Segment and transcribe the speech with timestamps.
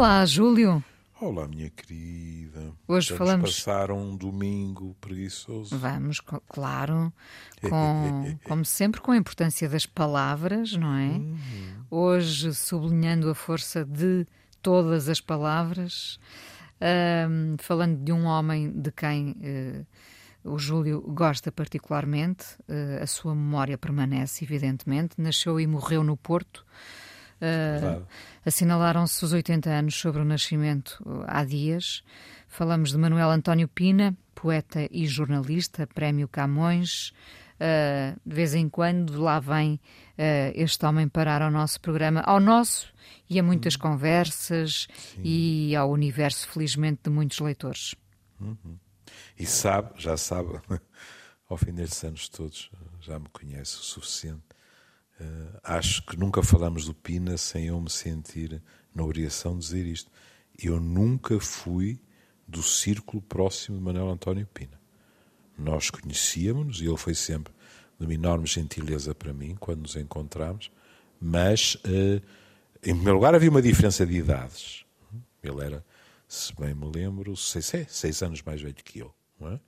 [0.00, 0.82] Olá, Júlio.
[1.20, 2.72] Olá, minha querida.
[2.88, 5.76] Hoje Vamos falamos- passar um domingo preguiçoso.
[5.76, 7.12] Vamos, claro,
[7.60, 11.08] com, como sempre, com a importância das palavras, não é?
[11.08, 11.36] Uhum.
[11.90, 14.26] Hoje, sublinhando a força de
[14.62, 16.18] todas as palavras,
[16.80, 19.84] ahm, falando de um homem de quem eh,
[20.42, 25.20] o Júlio gosta particularmente, eh, a sua memória permanece, evidentemente.
[25.20, 26.64] Nasceu e morreu no Porto.
[27.40, 28.04] Uh, Verdade.
[28.44, 32.02] Assinalaram-se os 80 anos sobre o nascimento uh, há dias.
[32.48, 37.12] Falamos de Manuel António Pina, poeta e jornalista, Prémio Camões.
[37.56, 39.80] Uh, de vez em quando lá vem uh,
[40.54, 42.92] este homem parar ao nosso programa, ao nosso
[43.28, 44.88] e a muitas conversas
[45.22, 47.94] e ao universo, felizmente, de muitos leitores.
[49.38, 50.60] E sabe, já sabe,
[51.48, 54.49] ao fim destes anos todos, já me conhece o suficiente.
[55.20, 58.62] Eh, acho que nunca falamos do Pina sem eu me sentir
[58.94, 60.10] na obrigação de dizer isto.
[60.58, 62.00] Eu nunca fui
[62.48, 64.80] do círculo próximo de Manuel António Pina.
[65.58, 67.52] Nós conhecíamos e ele foi sempre
[67.98, 70.70] de uma enorme gentileza para mim quando nos encontramos,
[71.20, 72.22] mas eh,
[72.82, 74.86] em primeiro lugar havia uma diferença de idades.
[75.42, 75.84] Ele era,
[76.26, 79.14] se bem me lembro, seis, seis anos mais velho que eu.
[79.42, 79.60] é?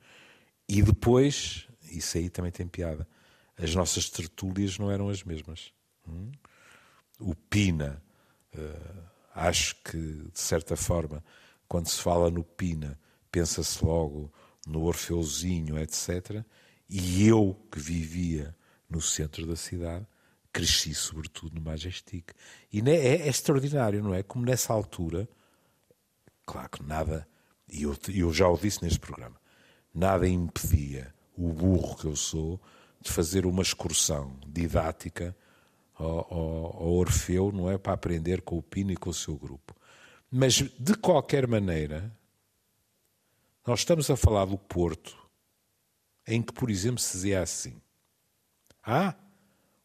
[0.66, 3.06] E depois, isso aí também tem piada,
[3.56, 5.72] as nossas tertúlias não eram as mesmas.
[6.08, 6.30] hum?
[7.18, 8.02] O Pina,
[8.52, 8.92] eh,
[9.34, 11.22] acho que, de certa forma,
[11.68, 12.98] quando se fala no Pina,
[13.30, 14.32] pensa-se logo
[14.66, 16.44] no Orfeuzinho, etc.
[16.88, 18.56] E eu, que vivia
[18.90, 20.06] no centro da cidade,
[20.52, 22.32] cresci sobretudo no Majestic.
[22.72, 24.22] E ne- é, é extraordinário, não é?
[24.22, 25.28] Como nessa altura,
[26.44, 27.26] claro que nada,
[27.68, 29.40] e eu, eu já o disse neste programa,
[29.94, 32.60] nada impedia o burro que eu sou
[33.02, 35.36] de fazer uma excursão didática
[35.94, 37.76] ao, ao- ao Orfeu, não é?
[37.78, 39.74] Para aprender com o Pino e com o seu grupo.
[40.30, 42.10] Mas, de qualquer maneira,
[43.66, 45.16] nós estamos a falar do Porto,
[46.26, 47.80] em que, por exemplo, se dizia assim:
[48.82, 49.14] Ah,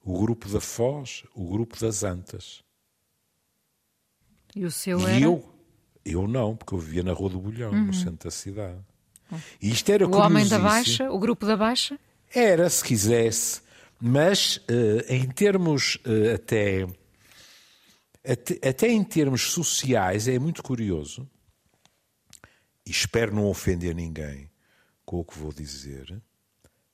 [0.04, 2.64] o grupo da Foz, o grupo das Antas.
[4.56, 5.20] E o seu E era?
[5.20, 5.54] eu,
[6.06, 8.80] eu não, porque eu vivia na Rua do Bolhão, no centro da cidade.
[9.62, 10.58] E isto era O Homem da.
[10.58, 11.12] Baixa?
[11.12, 12.00] O Grupo da Baixa?
[12.34, 13.62] Era, se quisesse,
[14.00, 16.88] mas eh, em termos eh, até,
[18.24, 21.28] até até em termos sociais é muito curioso
[22.86, 24.50] e espero não ofender ninguém
[25.06, 26.22] com o que vou dizer,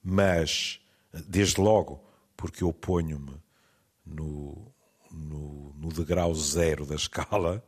[0.02, 0.80] mas
[1.28, 2.04] desde logo
[2.38, 3.36] porque eu ponho-me
[4.06, 4.72] no,
[5.12, 7.66] no, no degrau zero da escala,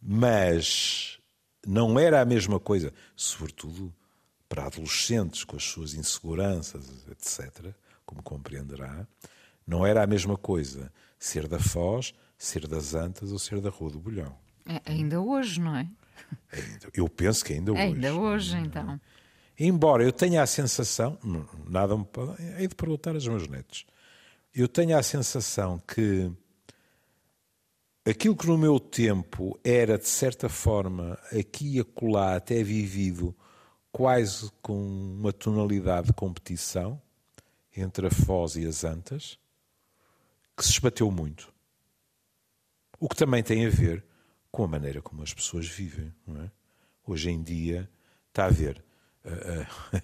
[0.00, 1.18] mas
[1.66, 3.94] não era a mesma coisa, sobretudo
[4.50, 7.72] para adolescentes com as suas inseguranças, etc.,
[8.04, 9.06] como compreenderá,
[9.64, 13.92] não era a mesma coisa ser da Foz, ser das Antas ou ser da Rua
[13.92, 14.36] do Bolhão.
[14.66, 15.88] É, ainda hoje, não é?
[16.92, 17.80] Eu penso que ainda hoje.
[17.80, 19.00] Ainda hoje, então.
[19.56, 21.16] Embora eu tenha a sensação,
[21.68, 23.86] nada me pode, hei de perguntar aos meus netos,
[24.52, 26.32] eu tenho a sensação que
[28.04, 33.36] aquilo que no meu tempo era, de certa forma, aqui e acolá, até vivido
[33.92, 37.00] quase com uma tonalidade de competição
[37.76, 39.38] entre a Foz e as Antas,
[40.56, 41.52] que se esbateu muito.
[42.98, 44.04] O que também tem a ver
[44.50, 46.12] com a maneira como as pessoas vivem.
[46.28, 46.50] É?
[47.06, 47.88] Hoje em dia,
[48.28, 48.84] está a ver.
[49.24, 50.00] ah,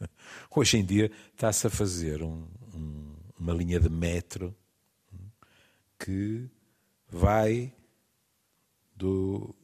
[0.00, 0.08] ah,
[0.54, 4.54] hoje em dia está-se a fazer um- um- uma linha de metro
[5.12, 5.28] hum,
[5.98, 6.48] que
[7.08, 7.72] vai
[8.94, 9.54] do,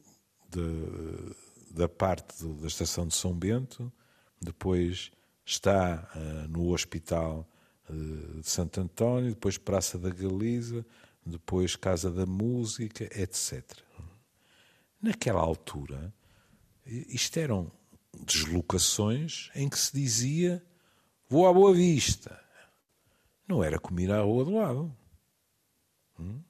[0.49, 1.35] de-
[1.73, 3.91] da parte do- da estação de São Bento,
[4.39, 5.11] depois
[5.45, 7.49] está ah, no Hospital
[7.89, 10.85] eh, de Santo António, depois Praça da Galiza,
[11.25, 13.63] depois Casa da Música, etc.
[15.01, 16.13] Naquela altura,
[16.85, 17.71] isto eram
[18.25, 20.63] deslocações em que se dizia
[21.27, 22.39] vou à Boa Vista.
[23.47, 24.95] Não era como ir à rua do lado.
[26.19, 26.41] Hum?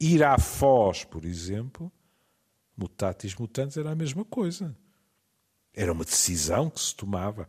[0.00, 1.90] Ir à Foz, por exemplo,
[2.82, 4.76] mutatis mutandis, era a mesma coisa.
[5.72, 7.48] Era uma decisão que se tomava.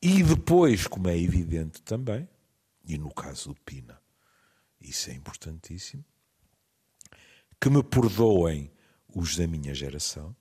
[0.00, 2.28] E depois, como é evidente também,
[2.84, 4.00] e no caso do Pina,
[4.80, 6.04] isso é importantíssimo,
[7.60, 8.70] que me perdoem
[9.08, 10.36] os da minha geração,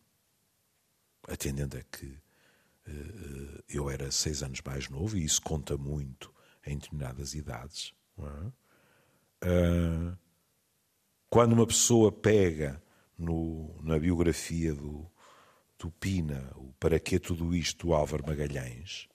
[1.27, 2.17] atendendo a que
[2.87, 6.31] eh, eu era seis anos mais novo, e isso conta muito
[6.65, 7.93] em determinadas idades.
[9.41, 10.17] Ah,
[11.29, 12.81] quando uma pessoa pega
[13.17, 15.09] no- na biografia do,
[15.79, 19.07] do Pina, o Para que tudo isto do Álvaro Magalhães,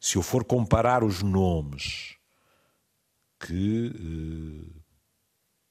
[0.00, 2.16] se eu for comparar os nomes
[3.38, 4.80] que eh,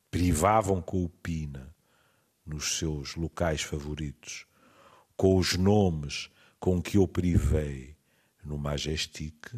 [0.10, 1.74] privavam com o Pina
[2.46, 4.46] nos seus locais favoritos,
[5.16, 6.30] com os nomes
[6.60, 7.96] com que eu privei
[8.44, 9.54] no Majestic,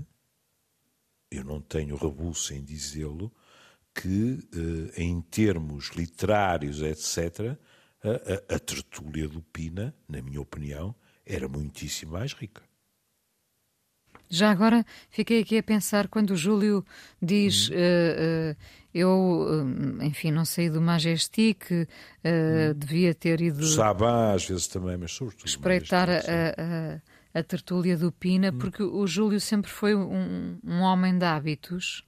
[1.32, 3.32] eu não tenho rebuço em dizê-lo,
[3.94, 7.58] que eh, em termos literários, etc.,
[8.04, 10.94] a, a, a tertúlia do Pina, na minha opinião,
[11.26, 12.62] era muitíssimo mais rica.
[14.30, 16.84] Já agora fiquei aqui a pensar quando o Júlio
[17.22, 17.74] diz hum.
[17.74, 18.56] uh, uh,
[18.94, 19.66] eu,
[20.02, 21.86] enfim, não saí do Majestic, uh,
[22.26, 22.74] hum.
[22.76, 23.64] devia ter ido.
[23.64, 25.48] Sabá, às vezes também, mas sobretudo.
[25.48, 28.58] Espreitar a, a, a, tertúlia do Pina, hum.
[28.58, 32.04] porque o Júlio sempre foi um, um homem de hábitos.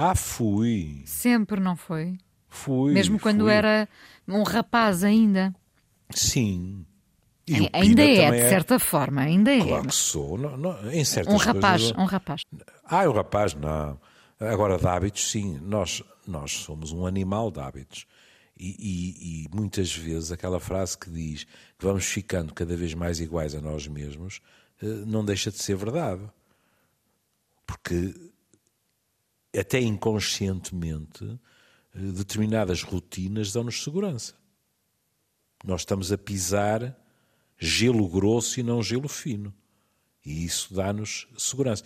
[0.00, 1.02] Ah, fui.
[1.06, 2.16] Sempre, não foi?
[2.48, 2.92] Fui.
[2.92, 3.52] Mesmo quando fui.
[3.52, 3.88] era
[4.28, 5.52] um rapaz ainda.
[6.10, 6.86] Sim.
[7.44, 8.48] E ainda é, de é...
[8.48, 9.60] certa forma, ainda é.
[9.60, 10.38] Claro que sou.
[10.38, 12.42] Não, não, em certas um rapaz, coisas, um rapaz.
[12.84, 14.00] Ah, um rapaz, não.
[14.38, 15.58] Agora, de hábitos, sim.
[15.60, 18.06] Nós, nós somos um animal de hábitos.
[18.56, 21.42] E, e, e, muitas vezes aquela frase que diz
[21.76, 24.40] que vamos ficando cada vez mais iguais a nós mesmos
[24.80, 26.22] eh, não deixa de ser verdade.
[27.66, 28.14] Porque
[29.56, 31.24] até inconscientemente
[31.94, 34.34] eh, determinadas rotinas dão-nos segurança.
[35.64, 36.96] Nós estamos a pisar
[37.58, 39.52] gelo grosso e não gelo fino.
[40.24, 41.84] E isso dá-nos segurança.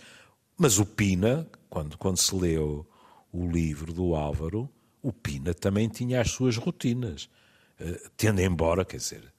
[0.57, 2.87] Mas o Pina, quando, quando se leu
[3.31, 4.69] o livro do Álvaro,
[5.01, 7.29] o Pina também tinha as suas rotinas.
[7.79, 9.33] Uh, tendo embora, quer dizer,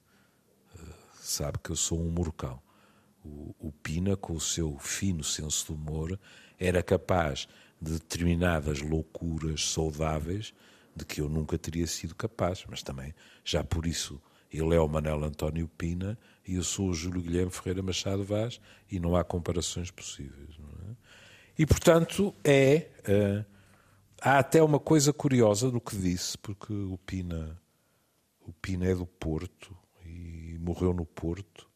[0.74, 2.60] uh, sabe que eu sou um murcão.
[3.24, 6.18] O, o, Pina, com o seu fino senso de humor,
[6.58, 7.48] era capaz
[7.84, 10.54] de determinadas loucuras saudáveis
[10.96, 13.14] de que eu nunca teria sido capaz, mas também
[13.44, 14.20] já por isso
[14.50, 18.60] ele é o Manel António Pina e eu sou o Júlio Guilherme Ferreira Machado Vaz
[18.90, 20.56] e não há comparações possíveis.
[20.90, 20.94] É?
[21.58, 22.88] E, portanto, é.
[23.08, 23.44] Uh,
[24.20, 27.60] há até uma coisa curiosa no que disse, porque o Pina,
[28.40, 31.68] o Pina é do Porto e morreu no Porto.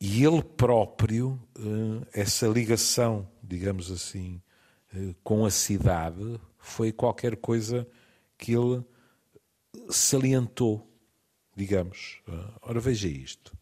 [0.00, 4.40] E ele próprio, uh, essa ligação, digamos assim,
[4.94, 7.86] uh, com a cidade, foi qualquer coisa
[8.38, 8.84] que ele
[9.90, 10.90] salientou
[11.56, 12.20] digamos.
[12.28, 13.56] Ah, ora, veja isto.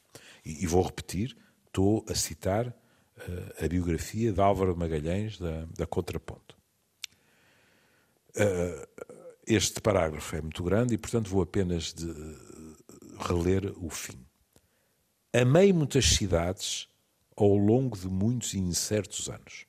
[0.44, 1.37] E, vou repetir,
[1.67, 6.56] estou a citar uh, a biografia de Álvaro Magalhães, da, da Contraponto.
[9.46, 12.06] Este parágrafo é muito grande e, portanto, vou apenas de,
[13.19, 14.25] reler o fim.
[15.32, 16.88] Amei muitas cidades
[17.37, 19.67] ao longo de muitos e incertos anos.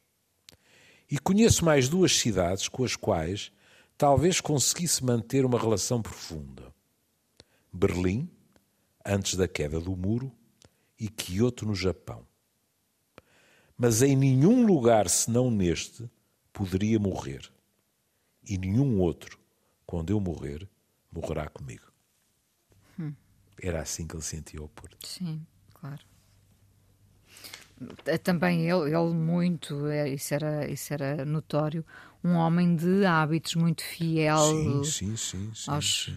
[1.14, 3.52] E conheço mais duas cidades com as quais
[3.96, 6.74] talvez conseguisse manter uma relação profunda.
[7.72, 8.28] Berlim,
[9.06, 10.32] antes da queda do muro,
[11.00, 12.26] e Kyoto, no Japão.
[13.78, 16.10] Mas em nenhum lugar senão neste
[16.52, 17.48] poderia morrer.
[18.44, 19.40] E nenhum outro,
[19.86, 20.68] quando eu morrer,
[21.12, 21.94] morrerá comigo.
[23.00, 23.14] Hum.
[23.62, 25.08] Era assim que ele sentia o Porto.
[25.08, 25.46] Sim,
[25.76, 26.04] claro.
[28.06, 31.86] É também ele, ele muito, é, isso era, isso era notório,
[32.24, 36.10] um homem de hábitos muito fiel sim, sim, sim, aos,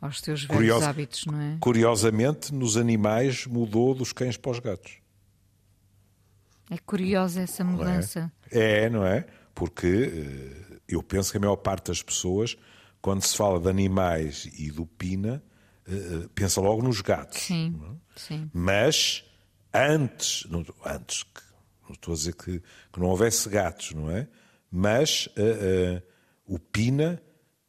[0.00, 1.56] aos teus velhos Curios, hábitos, não é?
[1.60, 4.98] Curiosamente, nos animais mudou dos cães para os gatos.
[6.70, 8.32] É curiosa essa mudança.
[8.50, 8.84] Não é?
[8.84, 8.90] é?
[8.90, 9.26] não é?
[9.54, 12.56] Porque eh, eu penso que a maior parte das pessoas,
[13.00, 15.42] quando se fala de animais e do Pina,
[15.86, 17.38] eh, eh, pensa logo nos gatos.
[17.38, 18.18] Sim, é?
[18.18, 18.50] sim.
[18.52, 19.24] Mas
[19.74, 21.24] antes, não, antes,
[21.82, 22.60] não estou a dizer que,
[22.92, 24.28] que não houvesse gatos, não é?
[24.70, 26.02] Mas uh, uh,
[26.46, 27.22] o Pina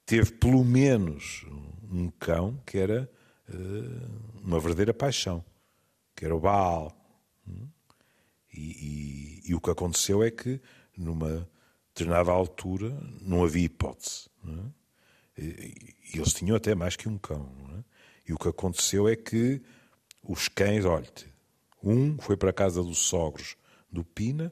[0.05, 1.45] teve pelo menos
[1.91, 3.09] um cão que era
[3.49, 5.43] uh, uma verdadeira paixão,
[6.15, 6.95] que era o Baal.
[8.53, 10.61] E, e, e, o que aconteceu é que,
[10.95, 11.45] numa
[11.89, 14.29] determinada altura, não havia hipótese.
[14.41, 14.73] Não
[15.37, 15.41] é?
[15.41, 17.51] e, e, eles tinham até mais que um cão.
[17.77, 17.83] É?
[18.29, 19.61] E o que aconteceu é que
[20.23, 21.05] os cães, olha
[21.85, 23.55] um foi para a casa dos sogros
[23.91, 24.51] do Pina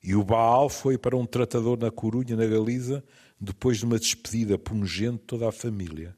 [0.00, 3.02] e o Baal foi para um tratador na Corunha, na Galiza,
[3.40, 6.16] depois de uma despedida pungente de toda a família.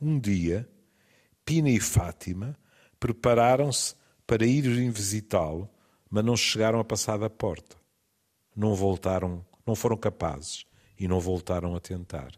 [0.00, 0.68] Um dia,
[1.44, 2.56] Pina e Fátima
[3.00, 3.94] prepararam-se
[4.26, 5.68] para irem visitá-lo,
[6.08, 7.76] mas não chegaram a passar da porta.
[8.54, 10.64] Não voltaram, não foram capazes
[10.98, 12.32] e não voltaram a tentar.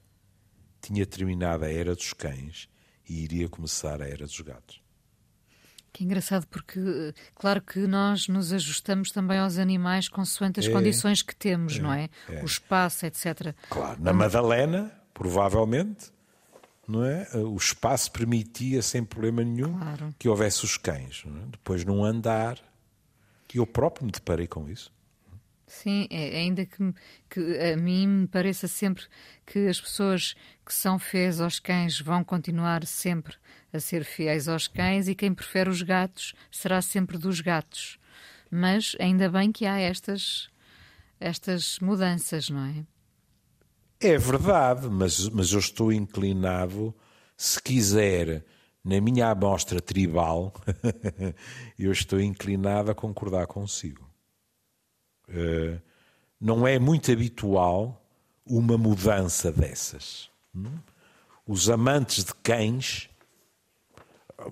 [0.80, 2.68] Tinha terminado a era dos cães
[3.08, 4.79] e iria começar a era dos gatos.
[5.92, 6.80] Que engraçado, porque
[7.34, 11.80] claro que nós nos ajustamos também aos animais consoante as é, condições que temos, é,
[11.80, 12.08] não é?
[12.28, 12.42] é?
[12.42, 13.54] O espaço, etc.
[13.68, 16.12] Claro, na Madalena, provavelmente,
[16.86, 17.28] não é?
[17.34, 20.14] O espaço permitia sem problema nenhum claro.
[20.18, 21.24] que houvesse os cães.
[21.26, 21.46] É?
[21.50, 22.58] Depois num andar,
[23.48, 24.92] que eu próprio me deparei com isso.
[25.70, 26.92] Sim, é, ainda que,
[27.30, 29.04] que, a mim me pareça sempre
[29.46, 30.34] que as pessoas
[30.66, 33.36] que são fiéis aos cães vão continuar sempre
[33.72, 38.00] a ser fiéis aos cães e quem prefere os gatos será sempre dos gatos.
[38.50, 40.50] Mas ainda bem que há estas,
[41.20, 42.84] estas mudanças, não é?
[44.00, 46.92] É verdade, mas, mas eu estou inclinado,
[47.36, 48.44] se quiser,
[48.84, 50.52] na minha amostra tribal,
[51.78, 54.09] eu estou inclinado a concordar consigo.
[55.30, 55.80] Uh,
[56.40, 58.02] não é muito habitual
[58.46, 60.30] uma mudança dessas.
[60.54, 60.78] Hum?
[61.46, 63.08] Os amantes de cães,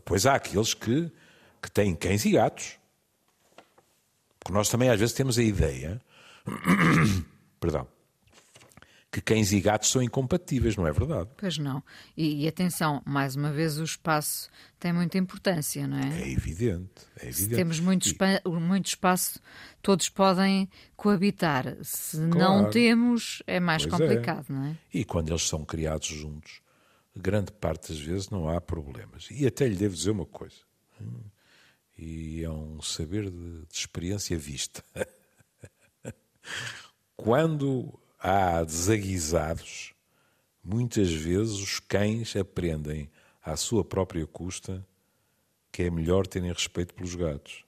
[0.04, 1.10] pois há aqueles que,
[1.62, 2.76] que têm cães e gatos.
[4.38, 6.00] Porque nós também às vezes temos a ideia,
[7.60, 7.86] perdão,
[9.10, 11.30] que cães e gatos são incompatíveis, não é verdade?
[11.36, 11.82] Pois não.
[12.16, 16.22] E, e, atenção, mais uma vez o espaço tem muita importância, não é?
[16.22, 17.06] É evidente.
[17.16, 17.34] É evidente.
[17.34, 18.48] Se temos muito, e...
[18.60, 19.40] muito espaço,
[19.80, 21.76] todos podem coabitar.
[21.82, 22.38] Se claro.
[22.38, 24.06] não temos, é mais pois é.
[24.06, 24.52] complicado, é.
[24.52, 24.76] não é?
[24.92, 26.60] E quando eles são criados juntos,
[27.16, 29.28] grande parte das vezes não há problemas.
[29.30, 30.56] E até lhe devo dizer uma coisa.
[31.00, 31.22] Hum,
[31.96, 34.84] e é um saber de, de experiência vista.
[37.16, 39.94] quando há desaguisados,
[40.62, 43.10] muitas vezes os cães aprendem
[43.42, 44.86] à sua própria custa
[45.70, 47.64] que é melhor terem respeito pelos gatos.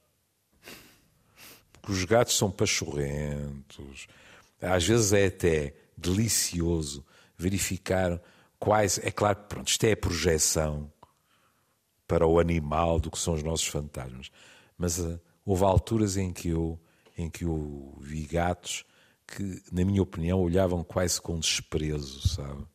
[1.73, 4.07] Porque os gatos são pachorrentos,
[4.61, 7.05] às vezes é até delicioso
[7.37, 8.21] verificar
[8.59, 8.99] quais.
[8.99, 10.93] É claro que pronto, isto é a projeção
[12.07, 14.31] para o animal do que são os nossos fantasmas.
[14.77, 16.79] Mas uh, houve alturas em que eu,
[17.17, 18.85] em que eu vi gatos
[19.31, 22.67] que, na minha opinião, olhavam quase com desprezo, sabe?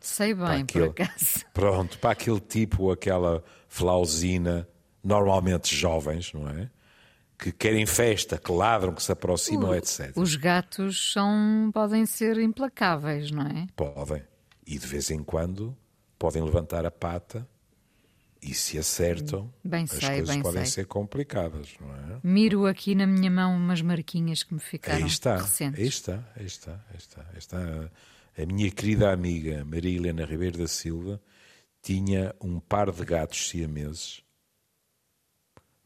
[0.00, 1.46] Sei bem, aquele, por acaso.
[1.54, 4.68] Pronto, para aquele tipo aquela flausina,
[5.04, 6.68] normalmente jovens, não é?
[7.38, 10.12] Que querem festa, que ladram, que se aproximam, o, etc.
[10.16, 13.66] Os gatos são, podem ser implacáveis, não é?
[13.76, 14.22] Podem.
[14.66, 15.76] E de vez em quando
[16.18, 17.48] podem levantar a pata
[18.42, 20.72] e se acertam, bem as sei, coisas podem sei.
[20.72, 22.20] ser complicadas, não é?
[22.22, 25.78] Miro aqui na minha mão umas marquinhas que me ficaram aí está, recentes.
[25.78, 27.58] Aí está, aí está, aí está, aí está.
[28.38, 31.20] A minha querida amiga Maria Helena Ribeiro da Silva
[31.82, 34.22] tinha um par de gatos siameses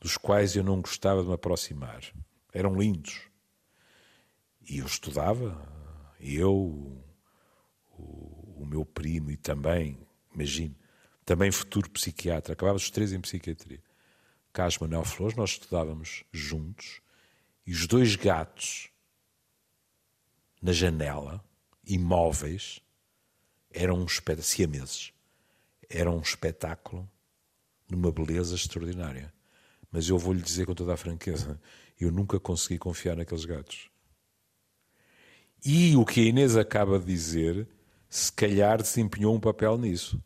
[0.00, 2.02] dos quais eu não gostava de me aproximar.
[2.52, 3.22] Eram lindos.
[4.68, 5.66] E eu estudava,
[6.20, 7.02] eu,
[7.98, 9.98] o, o meu primo e também,
[10.32, 10.74] imagino,
[11.24, 13.82] também futuro psiquiatra, acabávamos os três em psiquiatria.
[14.52, 17.00] Carlos Manuel Flores, nós estudávamos juntos
[17.66, 18.90] e os dois gatos
[20.60, 21.44] na janela,
[21.86, 22.80] imóveis,
[23.70, 25.12] eram um espetáculo, siameses,
[25.88, 27.10] eram um espetáculo
[27.88, 29.32] numa beleza extraordinária.
[29.90, 31.60] Mas eu vou-lhe dizer com toda a franqueza,
[31.98, 33.90] eu nunca consegui confiar naqueles gatos.
[35.64, 37.66] E o que a Inês acaba de dizer,
[38.08, 40.22] se calhar desempenhou um papel nisso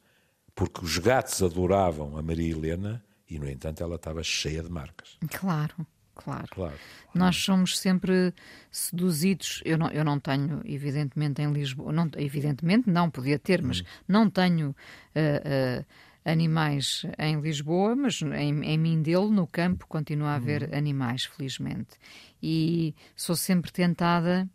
[0.58, 3.00] porque os gatos adoravam a Maria Helena
[3.30, 5.16] e, no entanto, ela estava cheia de marcas.
[5.30, 5.86] Claro.
[6.16, 6.48] Claro.
[6.50, 6.74] claro.
[7.14, 8.34] Nós somos sempre
[8.68, 9.62] seduzidos.
[9.64, 11.92] Eu não, eu não tenho, evidentemente, em Lisboa.
[11.92, 13.84] Não, evidentemente, não podia ter, mas hum.
[14.08, 15.86] não tenho uh, uh,
[16.24, 20.76] animais em Lisboa, mas em, em Mindelo, no campo, continua a haver hum.
[20.76, 21.94] animais, felizmente.
[22.42, 24.50] E sou sempre tentada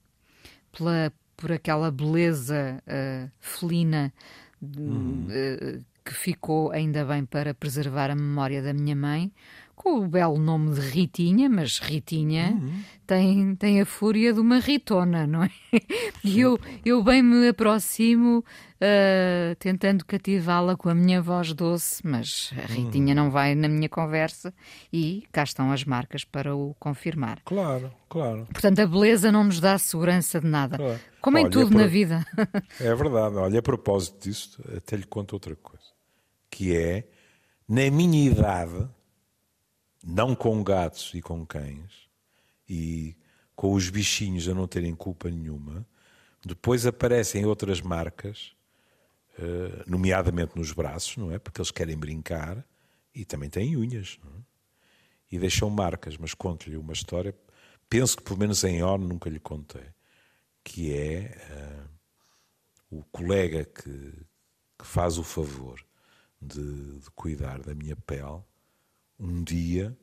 [0.70, 4.14] pela, por aquela beleza uh, felina.
[4.62, 5.28] Hum
[6.04, 9.32] que ficou ainda bem para preservar a memória da minha mãe,
[9.76, 12.84] com o belo nome de Ritinha, mas Ritinha uhum.
[13.08, 15.50] tem, tem a fúria de uma ritona, não é?
[16.24, 22.54] E eu, eu bem me aproximo uh, tentando cativá-la com a minha voz doce, mas
[22.58, 23.24] a Ritinha uhum.
[23.24, 24.54] não vai na minha conversa
[24.92, 27.40] e cá estão as marcas para o confirmar.
[27.44, 28.48] Claro, claro.
[28.54, 30.78] Portanto, a beleza não nos dá segurança de nada.
[30.78, 31.00] Claro.
[31.20, 31.80] Como Olha, em tudo pro...
[31.80, 32.26] na vida.
[32.80, 33.36] é verdade.
[33.36, 35.73] Olha, a propósito disso, até lhe conto outra coisa
[36.54, 37.08] que é,
[37.68, 38.88] na minha idade,
[40.04, 42.08] não com gatos e com cães,
[42.70, 43.18] e
[43.56, 45.84] com os bichinhos a não terem culpa nenhuma,
[46.46, 48.56] depois aparecem outras marcas,
[49.40, 51.40] eh, nomeadamente nos braços, não é?
[51.40, 52.64] Porque eles querem brincar
[53.16, 54.44] e também têm unhas, é?
[55.32, 57.36] E deixam marcas, mas conto-lhe uma história,
[57.90, 59.88] penso que pelo menos em ON nunca lhe contei,
[60.64, 61.36] que é
[62.92, 64.14] uh, o colega que,
[64.78, 65.84] que faz o favor
[66.44, 68.42] de, de cuidar da minha pele,
[69.20, 69.98] um dia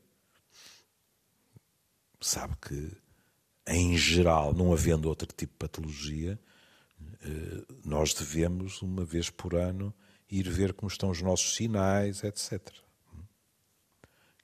[2.20, 2.92] sabe que,
[3.66, 6.38] em geral, não havendo outro tipo de patologia,
[7.22, 9.94] eh, nós devemos, uma vez por ano,
[10.30, 12.60] ir ver como estão os nossos sinais, etc.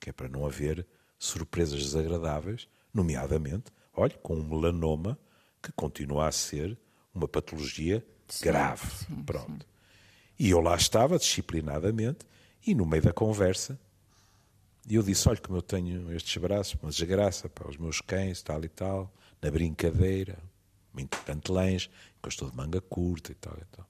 [0.01, 0.87] Que é para não haver
[1.19, 5.19] surpresas desagradáveis, nomeadamente, olha, com um melanoma
[5.63, 6.79] que continua a ser
[7.15, 8.87] uma patologia sim, grave.
[8.91, 9.65] Sim, Pronto.
[9.65, 9.76] Sim.
[10.39, 12.27] E eu lá estava, disciplinadamente,
[12.67, 13.79] e no meio da conversa,
[14.89, 18.63] eu disse: Olha, como eu tenho estes braços, uma desgraça para os meus cães, tal
[18.65, 20.39] e tal, na brincadeira,
[20.93, 23.87] muito pantelães, que eu estou de manga curta e tal e tal.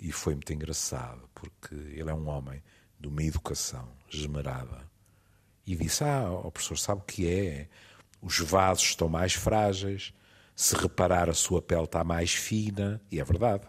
[0.00, 2.62] E foi muito engraçado, porque ele é um homem
[2.98, 4.88] de uma educação esmerada.
[5.66, 7.68] E disse: Ah, o professor sabe o que é?
[8.20, 10.12] Os vasos estão mais frágeis,
[10.54, 13.66] se reparar, a sua pele está mais fina, e é verdade.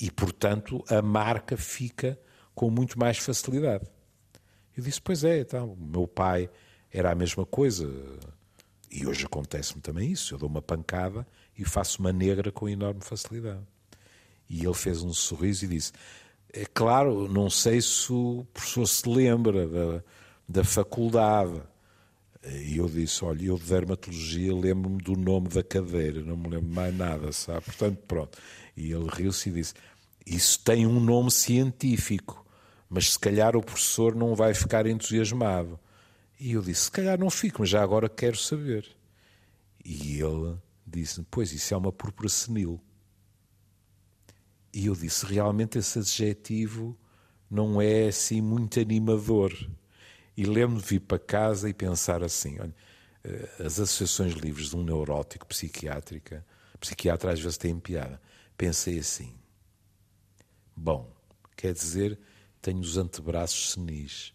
[0.00, 2.18] E, portanto, a marca fica
[2.54, 3.84] com muito mais facilidade.
[4.76, 6.48] Eu disse: Pois é, então, o meu pai
[6.92, 7.90] era a mesma coisa.
[8.88, 10.34] E hoje acontece-me também isso.
[10.34, 11.26] Eu dou uma pancada
[11.58, 13.60] e faço uma negra com enorme facilidade.
[14.48, 15.92] E ele fez um sorriso e disse:
[16.52, 20.04] É claro, não sei se o professor se lembra da,
[20.48, 21.60] da faculdade.
[22.44, 26.70] E eu disse: Olha, eu de dermatologia lembro-me do nome da cadeira, não me lembro
[26.70, 27.64] mais nada, sabe?
[27.64, 28.38] Portanto, pronto.
[28.76, 29.74] E ele riu-se e disse:
[30.28, 32.44] Isso tem um nome científico,
[32.86, 35.80] mas se calhar o professor não vai ficar entusiasmado.
[36.38, 38.86] E eu disse: Se calhar não fico, mas já agora quero saber.
[39.82, 42.78] E ele disse: Pois, isso é uma púrpura senil.
[44.70, 46.94] E eu disse: Realmente esse adjetivo
[47.50, 49.50] não é assim muito animador.
[50.36, 52.74] E lembro-me de vir para casa e pensar assim: olha,
[53.24, 56.44] eh, as associações livres de um neurótico psiquiátrica,
[56.78, 58.20] psiquiatra às vezes têm piada.
[58.58, 59.37] Pensei assim:
[60.88, 61.06] bom,
[61.54, 62.18] quer dizer,
[62.62, 64.32] tenho os antebraços senis.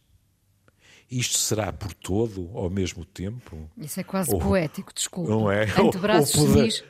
[1.09, 3.67] Isto será por todo ao mesmo tempo?
[3.75, 5.31] Isso é quase ou, poético, desculpa.
[5.31, 5.63] Não é?
[5.63, 6.83] Antebraços ou, ou, poder, senis.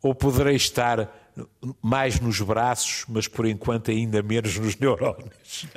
[0.00, 1.32] Ou poderei estar
[1.82, 5.66] mais nos braços, mas por enquanto ainda menos nos neurónios.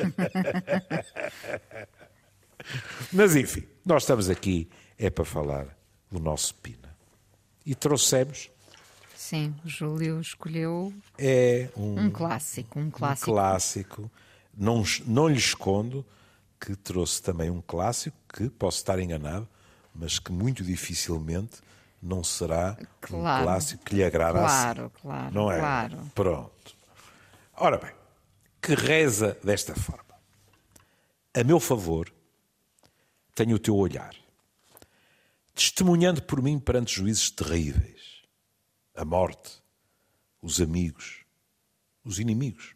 [3.14, 5.78] Mas enfim, nós estamos aqui é para falar
[6.12, 6.98] do nosso Pina.
[7.66, 8.50] E trouxemos.
[9.18, 13.32] Sim, o Júlio escolheu é um, um clássico, um clássico.
[13.32, 14.12] Um clássico.
[14.56, 16.06] Não, não lhe escondo
[16.62, 19.48] que trouxe também um clássico que posso estar enganado,
[19.94, 21.58] mas que muito dificilmente
[22.02, 25.02] não será claro, um clássico que lhe agrada claro, assim.
[25.02, 25.60] Claro, não é?
[25.60, 26.12] Claro.
[26.14, 26.76] Pronto.
[27.56, 27.92] Ora bem,
[28.62, 30.16] que reza desta forma.
[31.34, 32.14] A meu favor,
[33.34, 34.16] tenho o teu olhar,
[35.56, 37.97] testemunhando por mim perante juízes terríveis,
[38.98, 39.62] a morte,
[40.42, 41.24] os amigos,
[42.04, 42.76] os inimigos.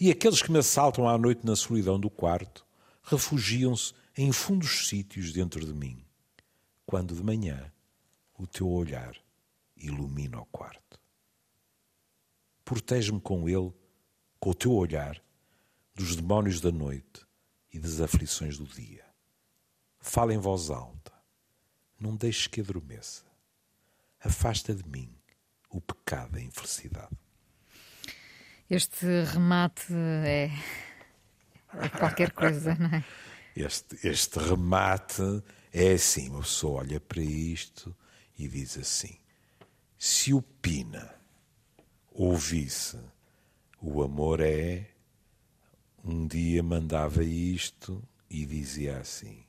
[0.00, 2.66] E aqueles que me assaltam à noite na solidão do quarto
[3.02, 6.02] refugiam-se em fundos sítios dentro de mim,
[6.86, 7.70] quando de manhã
[8.38, 9.14] o teu olhar
[9.76, 10.98] ilumina o quarto.
[12.64, 13.72] Protege-me com ele,
[14.40, 15.22] com o teu olhar,
[15.94, 17.26] dos demónios da noite
[17.70, 19.04] e das aflições do dia.
[20.00, 21.12] Fala em voz alta.
[22.00, 23.25] Não deixes que adormeça.
[24.20, 25.10] Afasta de mim
[25.70, 27.14] o pecado da infelicidade.
[28.68, 30.50] Este remate é,
[31.74, 33.04] é qualquer coisa, não é?
[33.56, 37.96] Este, este remate é assim: uma pessoa olha para isto
[38.38, 39.18] e diz assim:
[39.98, 41.14] se o Pina
[42.12, 42.98] ouvisse
[43.80, 44.90] o amor é,
[46.04, 49.44] um dia mandava isto e dizia assim: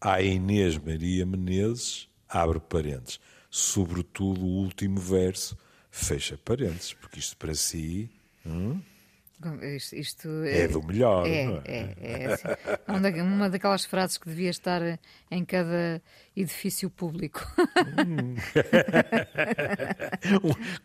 [0.00, 3.18] a Inês Maria Menezes, abre parênteses,
[3.50, 5.56] sobretudo o último verso,
[5.90, 8.10] fecha parênteses, porque isto para si.
[8.44, 8.80] Hum,
[9.76, 11.26] isto, isto é, é, do melhor.
[11.26, 11.94] É, é?
[12.00, 14.80] é, é assim, uma daquelas frases que devia estar
[15.30, 16.02] em cada
[16.34, 17.46] edifício público.
[18.06, 18.34] Hum.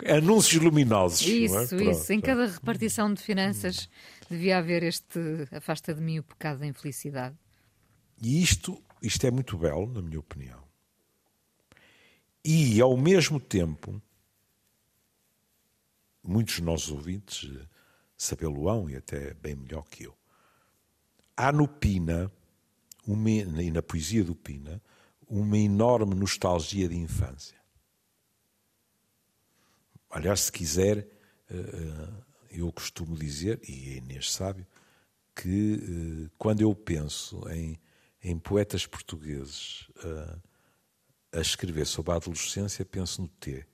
[0.17, 1.21] Anúncios luminosos.
[1.21, 1.83] Isso, é?
[1.83, 2.11] isso.
[2.11, 3.89] Em cada repartição de finanças
[4.29, 7.35] devia haver este afasta de mim o pecado da infelicidade.
[8.21, 10.59] E isto isto é muito belo, na minha opinião.
[12.43, 14.01] E, ao mesmo tempo,
[16.23, 17.49] muitos dos nossos ouvintes
[18.17, 20.17] sabê-lo-ão e até bem melhor que eu.
[21.35, 22.31] Há no Pina,
[23.07, 24.81] uma, e na poesia do Pina,
[25.27, 27.59] uma enorme nostalgia de infância.
[30.09, 34.67] Aliás, se quiser, eh, eh, eu costumo dizer, e a Inês sabe,
[35.33, 37.79] que eh, quando eu penso em
[38.23, 39.87] em poetas portugueses
[41.31, 43.65] a escrever sobre a adolescência, penso no T.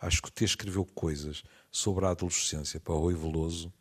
[0.00, 3.72] Acho que o T escreveu coisas sobre a adolescência para o Rui Veloso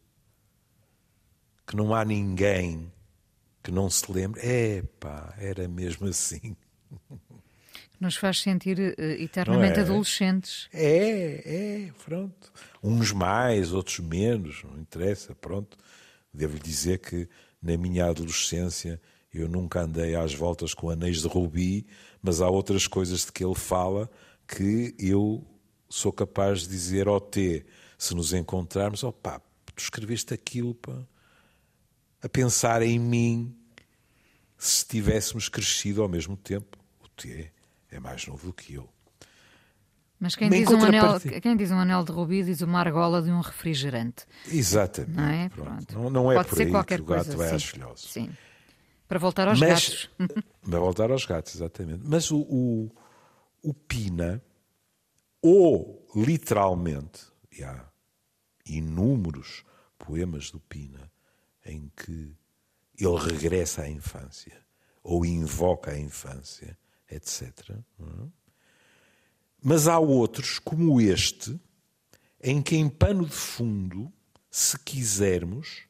[1.66, 2.92] que não há ninguém
[3.64, 4.42] que não se lembre.
[4.42, 6.56] É pá, era mesmo assim.
[8.00, 9.84] Nos faz sentir uh, eternamente é?
[9.84, 10.68] adolescentes.
[10.74, 12.52] É, é, pronto.
[12.84, 15.78] Uns mais, outros menos, não interessa, pronto.
[16.34, 17.30] Devo dizer que
[17.62, 19.00] na minha adolescência
[19.34, 21.88] eu nunca andei às voltas com anéis de rubi,
[22.24, 24.10] mas há outras coisas de que ele fala
[24.48, 25.46] que eu
[25.90, 27.66] sou capaz de dizer ao T,
[27.98, 30.98] se nos encontrarmos, opá, tu escreveste aquilo pá,
[32.22, 33.54] a pensar em mim
[34.58, 36.78] se tivéssemos crescido ao mesmo tempo.
[37.04, 37.52] O T
[37.92, 38.90] é mais novo do que eu.
[40.18, 43.30] Mas quem diz, um anel, quem diz um anel de rubi diz uma argola de
[43.30, 44.26] um refrigerante.
[44.50, 45.18] Exatamente.
[45.18, 45.94] Não é, Pronto.
[45.94, 47.56] Não, não é Pode por aí que o gato coisa, vai sim.
[47.56, 48.10] às filhoses.
[48.10, 48.30] Sim.
[49.08, 50.10] Para voltar aos Mas, gatos.
[50.62, 52.04] Para voltar aos gatos, exatamente.
[52.06, 52.92] Mas o, o,
[53.62, 54.42] o Pina,
[55.42, 57.86] ou literalmente, e há
[58.66, 59.64] inúmeros
[59.98, 61.12] poemas do Pina
[61.66, 62.36] em que
[62.98, 64.62] ele regressa à infância,
[65.02, 66.78] ou invoca a infância,
[67.10, 67.72] etc.
[67.72, 67.76] É?
[69.62, 71.60] Mas há outros, como este,
[72.42, 74.12] em que em pano de fundo,
[74.52, 75.88] se quisermos,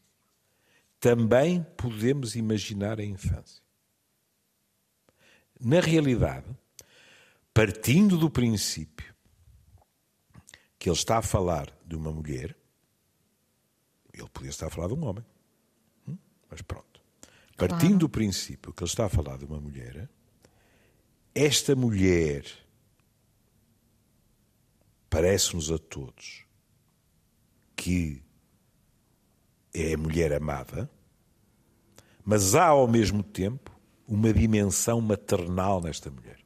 [1.03, 3.61] também podemos imaginar a infância.
[5.59, 6.47] Na realidade,
[7.53, 9.13] partindo do princípio
[10.79, 12.55] que ele está a falar de uma mulher,
[14.13, 15.25] ele podia estar a falar de um homem.
[16.07, 16.17] Hum?
[16.49, 17.01] Mas pronto.
[17.57, 17.97] Partindo claro.
[17.97, 20.09] do princípio que ele está a falar de uma mulher,
[21.35, 22.45] esta mulher
[25.09, 26.45] parece-nos a todos
[27.75, 28.22] que
[29.73, 30.89] é a mulher amada,
[32.23, 33.71] mas há ao mesmo tempo
[34.07, 36.39] uma dimensão maternal nesta mulher.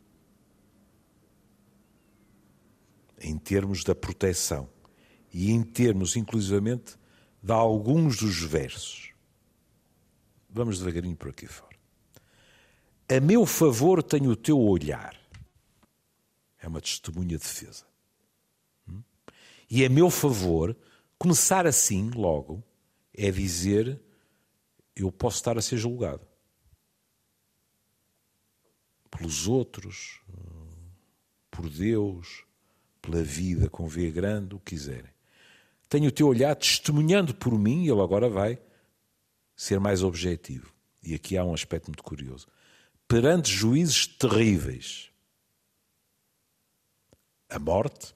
[3.19, 4.69] Em termos da proteção
[5.33, 6.95] e em termos, inclusivamente,
[7.41, 9.11] de alguns dos versos.
[10.49, 11.75] Vamos devagarinho por aqui fora.
[13.09, 15.15] A meu favor tenho o teu olhar.
[16.59, 17.85] É uma testemunha de defesa.
[19.69, 20.75] E a meu favor,
[21.17, 22.63] começar assim, logo,
[23.17, 23.99] é dizer:
[24.95, 26.25] eu posso estar a ser julgado
[29.09, 30.21] pelos outros,
[31.49, 32.45] por Deus,
[33.01, 35.11] pela vida com V grande, o que quiserem.
[35.89, 38.61] Tenho o teu olhar testemunhando por mim, ele agora vai
[39.55, 40.71] ser mais objetivo.
[41.01, 42.47] E aqui há um aspecto muito curioso.
[43.07, 45.09] Perante juízes terríveis,
[47.49, 48.13] a morte,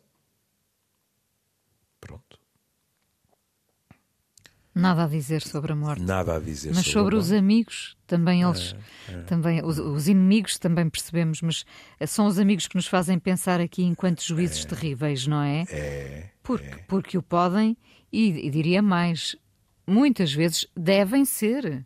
[2.01, 2.39] Pronto.
[4.73, 6.01] Nada a dizer sobre a morte.
[6.01, 8.73] Nada a dizer mas sobre, sobre os amigos, também eles,
[9.09, 9.21] é, é.
[9.23, 11.65] também os, os, inimigos também percebemos, mas
[12.07, 15.65] são os amigos que nos fazem pensar aqui enquanto juízes é, terríveis, não é?
[15.69, 16.29] É.
[16.41, 16.77] Porque, é.
[16.87, 17.75] porque o podem
[18.11, 19.35] e, e, diria mais,
[19.85, 21.85] muitas vezes devem ser.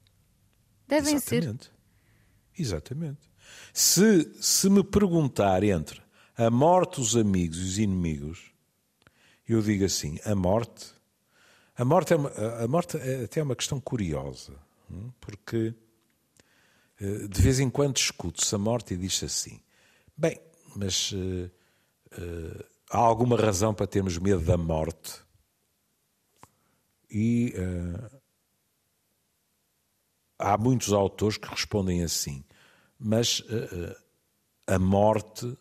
[0.88, 1.66] Devem Exatamente.
[1.66, 1.72] ser.
[2.58, 3.30] Exatamente.
[3.74, 6.02] Se, se me perguntar entre
[6.38, 8.52] a morte, os amigos e os inimigos,
[9.48, 10.95] eu digo assim: a morte.
[11.78, 14.54] A morte é, uma, a morte é até uma questão curiosa,
[14.90, 15.74] hum, porque
[17.00, 19.60] eh, de vez em quando escuto-se a morte e diz-se assim:
[20.16, 20.40] bem,
[20.76, 21.52] mas uh,
[22.18, 25.22] uh, há alguma razão para termos medo da morte?
[27.10, 28.20] E uh,
[30.40, 32.44] há muitos autores que respondem assim,
[32.98, 33.44] mas
[34.68, 35.58] a morte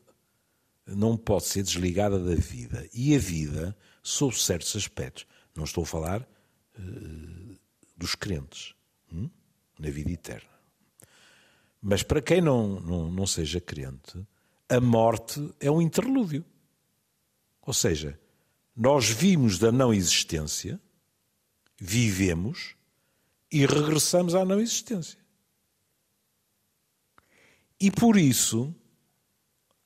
[0.86, 2.88] não pode ser desligada da vida.
[2.92, 7.58] E a vida, sob certos aspectos, não estou a falar uh,
[7.96, 8.74] dos crentes,
[9.12, 9.30] hum?
[9.78, 10.50] na vida eterna.
[11.80, 14.26] Mas para quem não, não, não seja crente,
[14.68, 16.44] a morte é um interlúdio.
[17.62, 18.18] Ou seja,
[18.74, 20.80] nós vimos da não existência,
[21.78, 22.74] vivemos
[23.50, 25.18] e regressamos à não existência.
[27.78, 28.74] E por isso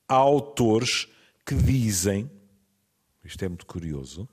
[0.07, 1.09] há autores
[1.45, 2.31] que dizem,
[3.25, 4.29] isto é muito curioso,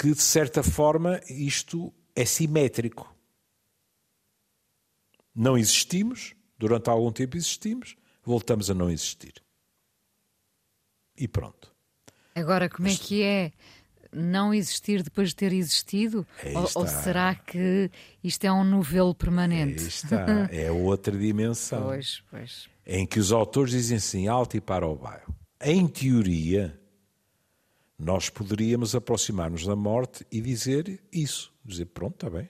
[0.00, 3.14] que de certa forma isto é simétrico.
[5.34, 9.34] Não existimos, durante algum tempo existimos, voltamos a não existir.
[11.16, 11.74] E pronto.
[12.34, 13.52] Agora, como é que é
[14.12, 16.26] não existir depois de ter existido?
[16.54, 17.90] Ou, ou, será que
[18.24, 19.82] isto é um novelo permanente?
[19.82, 21.82] Aí está, é outra dimensão.
[21.82, 25.32] Pois, pois em que os autores dizem assim, alto e para o bairro.
[25.62, 26.79] Em teoria,
[28.00, 31.52] nós poderíamos aproximar-nos da morte e dizer isso.
[31.62, 32.48] Dizer, pronto, está bem.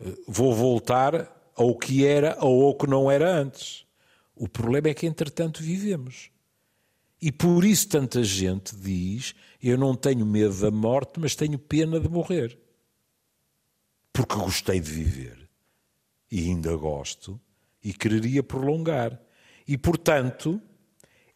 [0.00, 3.86] Eh, vou voltar ao que era ou ao que não era antes.
[4.34, 6.30] O problema é que, entretanto, vivemos.
[7.22, 12.00] E por isso tanta gente diz: Eu não tenho medo da morte, mas tenho pena
[12.00, 12.58] de morrer.
[14.12, 15.48] Porque gostei de viver.
[16.30, 17.40] E ainda gosto.
[17.84, 19.20] E quereria prolongar.
[19.66, 20.60] E, portanto,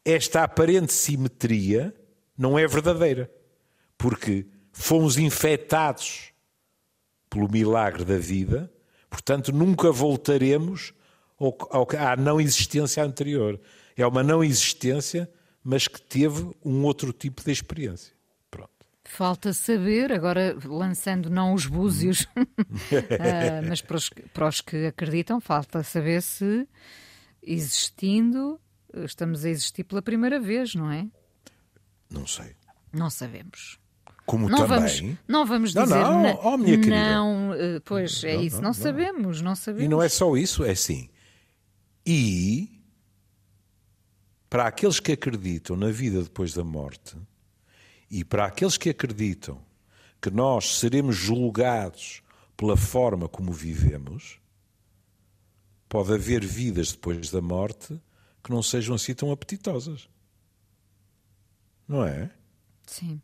[0.04, 1.94] esta aparente simetria
[2.36, 3.30] não é verdadeira,
[3.96, 6.32] porque fomos infectados
[7.30, 8.72] pelo milagre da vida,
[9.08, 10.92] portanto, nunca voltaremos
[11.98, 13.60] à não existência anterior.
[13.96, 15.30] É uma não existência,
[15.62, 18.12] mas que teve um outro tipo de experiência.
[18.50, 18.70] Pronto.
[19.04, 25.40] Falta saber, agora lançando não os búzios, uh, mas para os, para os que acreditam,
[25.40, 26.68] falta saber se
[27.42, 28.60] existindo,
[29.04, 31.06] estamos a existir pela primeira vez, não é?
[32.14, 32.56] Não sei.
[32.92, 33.78] Não sabemos.
[34.26, 34.78] Como não também.
[34.78, 37.14] Vamos, não vamos dizer não, não, oh, minha querida.
[37.14, 39.84] não, eh, pois é não, isso, não, não, sabemos, não sabemos.
[39.84, 41.10] E não é só isso, é assim.
[42.06, 42.80] E
[44.48, 47.16] para aqueles que acreditam na vida depois da morte
[48.10, 49.60] e para aqueles que acreditam
[50.22, 52.22] que nós seremos julgados
[52.56, 54.38] pela forma como vivemos,
[55.88, 58.00] pode haver vidas depois da morte
[58.42, 60.08] que não sejam assim tão apetitosas.
[61.86, 62.30] Não é?
[62.86, 63.20] Sim.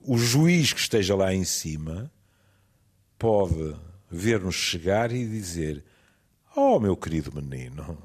[0.00, 2.10] O juiz que esteja lá em cima
[3.18, 3.76] pode
[4.10, 5.84] ver-nos chegar e dizer:
[6.54, 7.98] Oh, meu querido menino,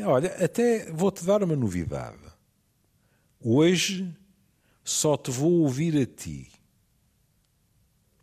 [0.00, 2.18] olha, até vou-te dar uma novidade.
[3.40, 4.14] Hoje
[4.84, 6.50] só te vou ouvir a ti.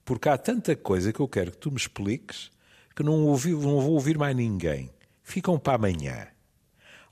[0.04, 2.52] Porque há tanta coisa que eu quero que tu me expliques
[2.96, 4.90] que não, ouvi, não vou ouvir mais ninguém.
[5.22, 6.28] Ficam para amanhã.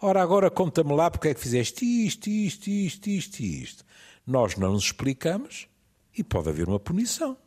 [0.06, 3.86] Ora, agora conta-me lá porque é que fizeste isto, isto, isto, isto, isto.
[4.28, 5.70] Nós não nos explicamos
[6.14, 7.38] e pode haver uma punição.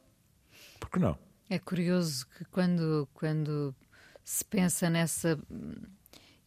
[0.80, 1.18] Por que não?
[1.50, 3.76] É curioso que quando, quando
[4.24, 5.38] se pensa nessa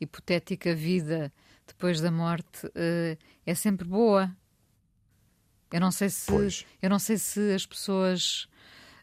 [0.02, 1.32] hipotética vida
[1.68, 4.36] depois da morte, uh, é sempre boa.
[5.72, 8.50] Eu não sei se, eu não sei se as pessoas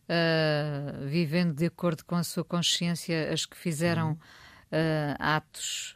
[0.09, 5.95] uh, vivendo de acordo com a sua consciência, as que fizeram uh, atos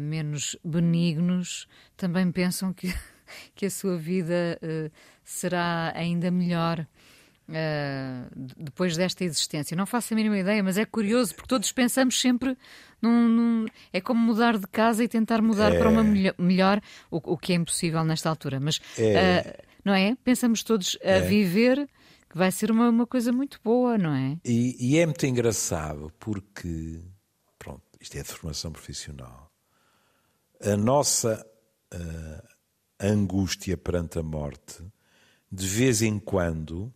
[0.00, 2.92] menos benignos, também pensam que
[3.54, 4.90] que a sua vida uh,
[5.24, 6.86] será ainda melhor.
[7.48, 9.76] Uh, depois desta existência.
[9.76, 12.56] Não faço a mínima ideia, mas é curioso porque todos pensamos sempre
[13.00, 13.28] num.
[13.28, 15.78] num é como mudar de casa e tentar mudar é.
[15.78, 18.60] para uma melhor, melhor o, o, que é impossível nesta altura.
[18.60, 19.58] Mas é.
[19.58, 20.16] Uh, não é?
[20.24, 21.20] Pensamos todos a é.
[21.20, 21.88] viver
[22.30, 24.38] que vai ser uma, uma coisa muito boa, não é?
[24.44, 27.00] E, e, é muito engraçado porque,
[28.02, 29.48] isto é de formação profissional.
[30.60, 31.46] A nossa
[31.94, 32.48] uh,
[33.00, 34.84] angústia perante a morte,
[35.50, 36.92] de vez em quando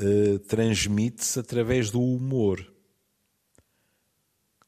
[0.00, 2.72] uh, transmite-se através do humor.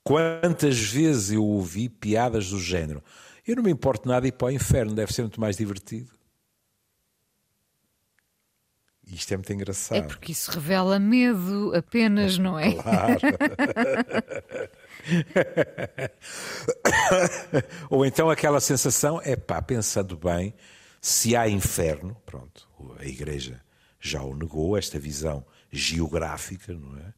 [0.04, 3.02] Quantas vezes eu ouvi piadas do género?
[3.46, 6.15] Eu não me importo nada ir para o inferno, deve ser muito mais divertido.
[9.06, 9.98] Isto é muito engraçado.
[9.98, 12.72] É porque isso revela medo apenas, não é?
[12.72, 13.20] Claro.
[17.88, 20.52] Ou então aquela sensação, é pá, pensando bem,
[21.00, 23.60] se há inferno, pronto, a Igreja
[24.00, 27.14] já o negou, esta visão geográfica, não é?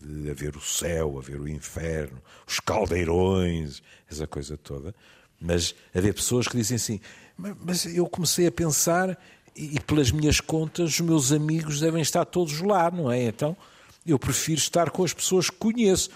[0.00, 4.94] De haver o céu, haver o inferno, os caldeirões, essa coisa toda.
[5.38, 7.00] Mas haver pessoas que dizem assim,
[7.36, 9.18] mas eu comecei a pensar
[9.56, 13.24] e pelas minhas contas os meus amigos devem estar todos lá, não é?
[13.24, 13.56] Então
[14.04, 16.10] eu prefiro estar com as pessoas que conheço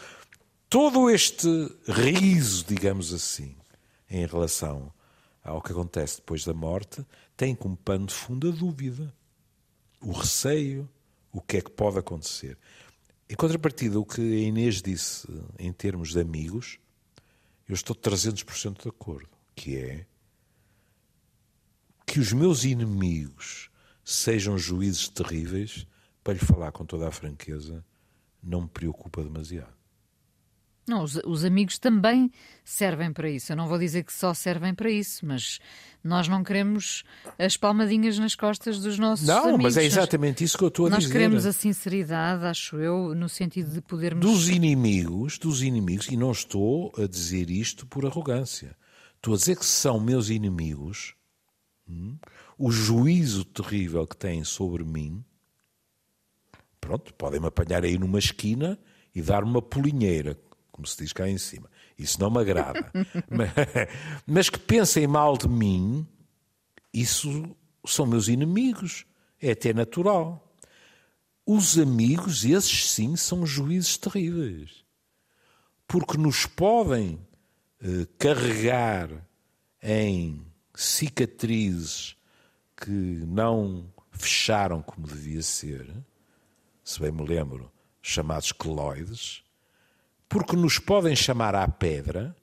[0.68, 1.48] todo este
[1.88, 3.56] riso, digamos assim,
[4.08, 4.92] em relação
[5.42, 7.04] ao que acontece depois da morte,
[7.36, 9.12] tem como pano de fundo a dúvida,
[10.00, 10.88] o receio,
[11.32, 12.56] o que é que pode acontecer.
[13.28, 15.26] Em contrapartida, o que a Inês disse
[15.58, 16.78] em termos de amigos,
[17.68, 20.06] eu estou 300% de acordo, que é
[22.10, 23.70] que os meus inimigos
[24.04, 25.86] sejam juízes terríveis,
[26.24, 27.84] para lhe falar com toda a franqueza,
[28.42, 29.72] não me preocupa demasiado.
[30.88, 32.32] Não, os, os, amigos também
[32.64, 33.52] servem para isso.
[33.52, 35.60] Eu não vou dizer que só servem para isso, mas
[36.02, 37.04] nós não queremos
[37.38, 39.52] as palmadinhas nas costas dos nossos não, amigos.
[39.52, 41.14] Não, mas é exatamente isso que eu estou a nós dizer.
[41.14, 44.26] Nós queremos a sinceridade, acho eu, no sentido de podermos...
[44.26, 48.76] Dos inimigos, dos inimigos, e não estou a dizer isto por arrogância.
[49.14, 51.14] Estou a dizer que são meus inimigos,
[51.90, 52.16] hum,
[52.56, 55.24] o juízo terrível que têm sobre mim,
[56.80, 58.78] pronto, podem-me apanhar aí numa esquina
[59.14, 60.38] e dar uma polinheira,
[60.70, 61.68] como se diz cá em cima.
[61.98, 62.90] Isso não me agrada.
[63.28, 63.50] mas,
[64.26, 66.06] mas que pensem mal de mim,
[66.92, 67.54] isso
[67.86, 69.04] são meus inimigos.
[69.40, 70.54] É até natural.
[71.46, 74.84] Os amigos, esses sim, são juízes terríveis.
[75.88, 77.18] Porque nos podem
[77.82, 79.10] eh, carregar
[79.82, 80.49] em
[80.80, 82.16] cicatrizes
[82.76, 85.86] que não fecharam como devia ser,
[86.82, 87.70] se bem me lembro,
[88.02, 89.42] chamados queloides,
[90.28, 92.34] porque nos podem chamar à pedra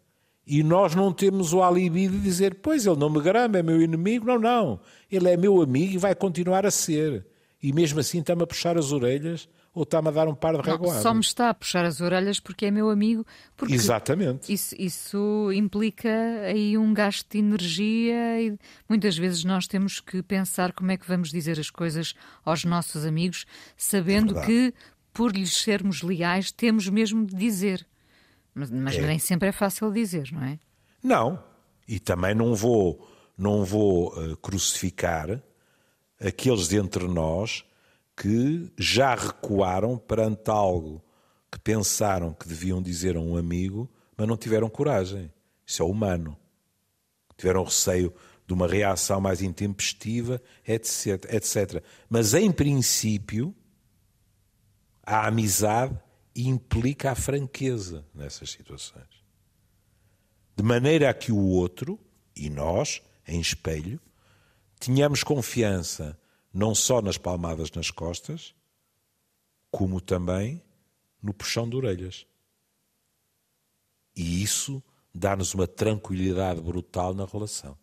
[0.46, 3.82] e nós não temos o alibi de dizer, pois ele não me grama, é meu
[3.82, 4.26] inimigo.
[4.26, 4.80] Não, não.
[5.12, 7.26] Ele é meu amigo e vai continuar a ser.
[7.62, 10.68] E mesmo assim está-me a puxar as orelhas ou está-me a dar um par de
[10.68, 11.04] reguadas.
[11.04, 13.24] Só me está a puxar as orelhas porque é meu amigo.
[13.56, 14.52] Porque Exatamente.
[14.52, 16.10] Isso, isso implica
[16.48, 18.58] aí um gasto de energia e
[18.90, 23.06] muitas vezes nós temos que pensar como é que vamos dizer as coisas aos nossos
[23.06, 23.46] amigos,
[23.78, 24.74] sabendo É que
[25.14, 27.86] por lhes sermos leais temos mesmo de dizer.
[28.56, 29.02] Mas, mas É.
[29.06, 30.58] nem sempre é fácil dizer, não é?
[31.04, 31.44] Não.
[31.88, 35.40] E também não vou, não vou eh, crucificar
[36.20, 37.64] aqueles dentre nós
[38.18, 41.06] que já recuaram perante algo
[41.52, 45.32] que pensaram que deviam dizer a um amigo, mas não tiveram coragem.
[45.64, 46.36] Isso é humano.
[47.38, 48.12] Tiveram receio
[48.48, 51.84] de uma reação mais intempestiva, etc, etc.
[52.10, 53.56] Mas, em princípio,
[55.04, 55.98] a amizade
[56.36, 59.24] implica a franqueza nessas situações.
[60.56, 62.00] De maneira a que o outro,
[62.36, 64.00] e nós, em espelho,
[64.80, 66.18] tenhamos confiança
[66.54, 68.56] não só nas palmadas nas costas,
[69.72, 70.64] como também
[71.22, 72.26] no puxão de orelhas.
[74.16, 74.84] E isso
[75.14, 77.78] dá-nos uma tranquilidade brutal na relação.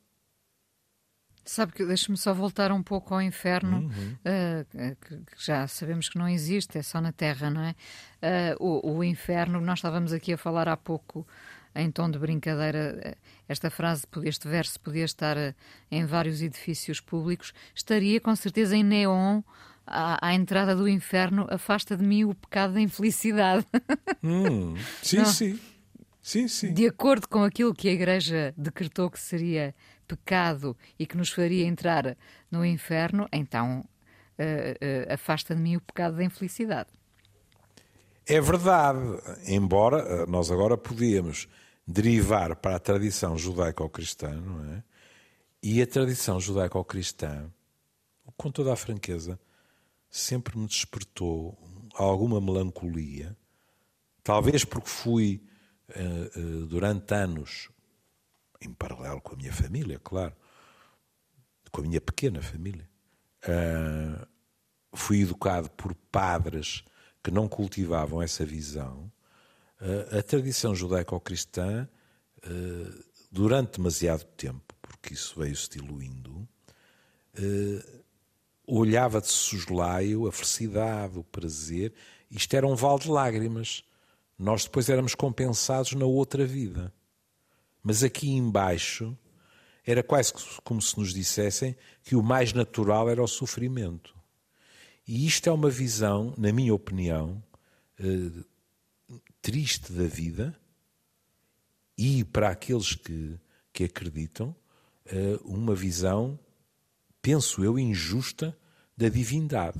[1.46, 4.16] Sabe que deixa-me só voltar um pouco ao inferno, Uhum.
[4.24, 4.64] eh,
[4.98, 7.74] que, que já sabemos que não existe, é só na Terra, não é?
[8.22, 11.26] Eh, o, o inferno, nós estávamos aqui a falar há pouco
[11.74, 13.16] em tom de brincadeira, eh,
[13.48, 15.54] esta frase, este verso podia estar eh,
[15.90, 19.42] em vários edifícios públicos, estaria com certeza em neon
[19.86, 23.66] à, à entrada do inferno, afasta de mim o pecado da infelicidade.
[24.22, 25.26] Hum, sim, Não.
[25.26, 25.60] sim.
[26.22, 26.72] Sim, sim.
[26.72, 29.74] De acordo com aquilo que a Igreja decretou que seria
[30.08, 32.16] pecado e que nos faria entrar
[32.50, 33.84] no inferno, então
[34.38, 36.88] eh, eh, afasta de mim o pecado da infelicidade.
[38.26, 38.98] É verdade,
[39.46, 41.46] embora nós agora podíamos
[41.86, 44.82] derivar para a tradição judaico-cristã, não é?
[45.62, 47.50] E a tradição judaico-cristã,
[48.36, 49.38] com toda a franqueza,
[50.10, 51.58] sempre me despertou
[51.94, 53.36] alguma melancolia,
[54.22, 55.42] talvez porque fui
[55.88, 57.70] eh, eh, durante anos,
[58.60, 60.34] em paralelo com a minha família, claro,
[61.70, 62.88] com a minha pequena família,
[63.42, 64.26] eh,
[64.94, 66.84] fui educado por padres
[67.22, 69.10] que não cultivavam essa visão.
[70.16, 71.86] A tradição judaico-cristã,
[72.42, 76.48] eh, durante demasiado tempo, porque isso veio-se diluindo,
[77.34, 78.02] eh,
[78.66, 81.92] olhava de soslaio a felicidade, o prazer.
[82.30, 83.84] Isto era um val de lágrimas.
[84.38, 86.90] Nós depois éramos compensados na outra vida.
[87.82, 89.14] Mas aqui embaixo
[89.84, 90.32] era quase
[90.64, 94.14] como se nos dissessem que o mais natural era o sofrimento.
[95.06, 97.42] E isto é uma visão, na minha opinião,
[98.00, 98.44] eh,
[99.44, 100.58] triste da vida
[101.98, 103.38] e, para aqueles que,
[103.74, 104.56] que acreditam,
[105.04, 106.38] eh, uma visão,
[107.20, 108.56] penso eu, injusta
[108.96, 109.78] da divindade.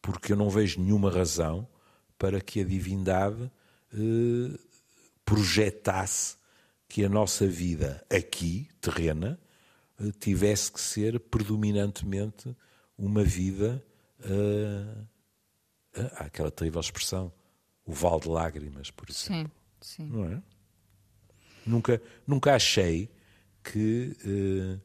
[0.00, 1.68] Porque eu não vejo nenhuma razão
[2.16, 3.52] para que a divindade
[3.92, 4.58] eh,
[5.22, 6.38] projetasse
[6.88, 9.38] que a nossa vida aqui, terrena,
[10.00, 12.56] eh, tivesse que ser predominantemente
[12.96, 13.84] uma vida,
[14.24, 15.04] eh,
[16.16, 17.30] aquela terrível expressão,
[17.86, 19.52] o val de lágrimas, por exemplo.
[19.80, 20.10] Sim, sim.
[20.10, 20.42] Não é?
[21.64, 23.08] Nunca, nunca achei
[23.62, 24.78] que, eh,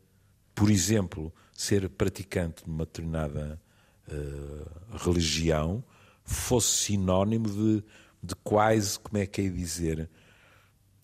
[0.56, 3.62] por exemplo, ser praticante de uma determinada
[4.08, 5.84] eh, religião
[6.24, 7.84] fosse sinónimo de,
[8.24, 10.10] de quase, como é que é dizer,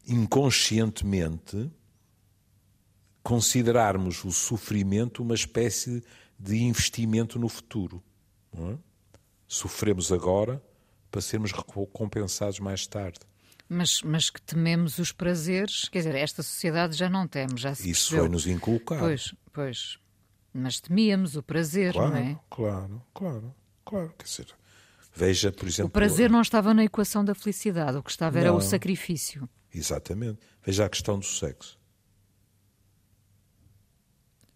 [0.07, 1.69] inconscientemente
[3.21, 6.03] considerarmos o sofrimento uma espécie
[6.39, 8.01] de investimento no futuro.
[8.53, 8.77] é?
[9.47, 10.63] Sofremos agora
[11.17, 13.17] para sermos recompensados mais tarde.
[13.67, 17.89] Mas, mas que tememos os prazeres, quer dizer, esta sociedade já não teme, já se
[17.89, 19.01] Isso foi-nos inculcado.
[19.01, 19.97] Pois, pois.
[20.53, 22.39] Mas temíamos o prazer, Claro, não é?
[22.51, 24.13] claro, claro, claro.
[24.15, 24.47] Quer dizer,
[25.15, 25.87] veja, por exemplo.
[25.87, 28.57] O prazer não estava na equação da felicidade, o que estava era Não.
[28.57, 29.49] o sacrifício.
[29.73, 30.39] Exatamente.
[30.63, 31.79] Veja a questão do sexo.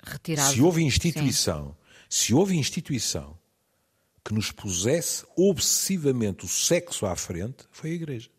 [0.03, 0.53] Retirado.
[0.53, 0.87] Se houve Sim.
[0.87, 1.75] instituição,
[2.07, 3.37] se houve instituição
[4.23, 8.29] que nos pusesse obsessivamente o sexo à frente, foi a Igreja.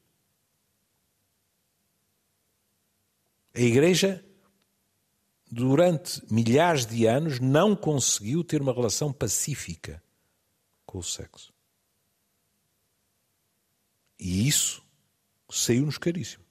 [3.55, 4.25] A Igreja,
[5.51, 10.03] durante milhares de anos, não conseguiu ter uma relação pacífica
[10.87, 11.53] com o sexo.
[14.19, 14.83] E isso
[15.51, 16.45] saiu-nos caríssimo.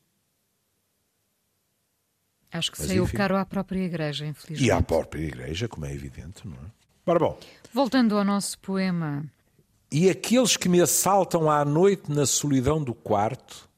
[2.51, 3.15] Acho que Mas, saiu enfim.
[3.15, 4.67] caro à própria Igreja, infelizmente.
[4.67, 6.71] E à própria Igreja, como é evidente, não é?
[7.05, 7.39] Ora bom,
[7.73, 9.31] Voltando ao nosso poema,
[9.89, 13.69] E aqueles que me assaltam à noite na solidão do quarto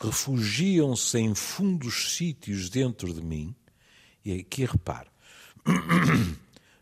[0.00, 3.54] refugiam-se em fundos sítios dentro de mim.
[4.24, 5.08] E aqui repare: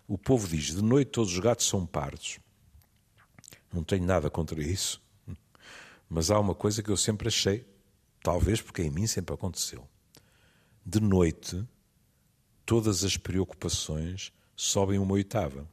[0.09, 2.39] o povo diz, de noite todos os gatos são pardos.
[3.73, 5.03] não tenho nada contra isso,
[6.09, 7.67] mas há uma coisa que eu sempre achei,
[8.23, 9.89] talvez porque em mim sempre aconteceu.
[10.85, 11.67] De noite,
[12.67, 15.67] todas as preocupações sobem uma oitava.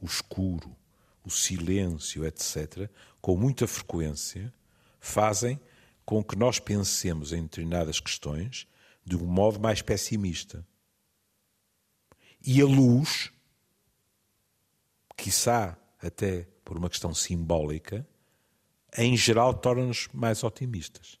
[0.00, 0.76] O escuro,
[1.24, 2.90] o silêncio, etc.,
[3.20, 4.52] com muita frequência,
[5.00, 5.60] fazem
[6.04, 8.66] com que nós pensemos em determinadas questões
[9.04, 10.66] de um modo mais pessimista.
[12.40, 13.32] E a luz,
[15.16, 18.06] quiçá até por uma questão simbólica,
[18.96, 21.18] em geral torna-nos mais otimistas.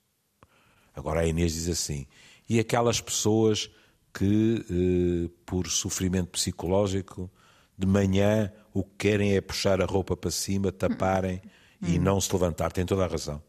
[0.94, 2.06] Agora a Inês diz assim:
[2.48, 3.70] e aquelas pessoas
[4.12, 7.30] que, eh, por sofrimento psicológico,
[7.76, 11.42] de manhã o que querem é puxar a roupa para cima, taparem
[11.82, 12.70] e não se levantar.
[12.72, 13.42] Tem toda a razão.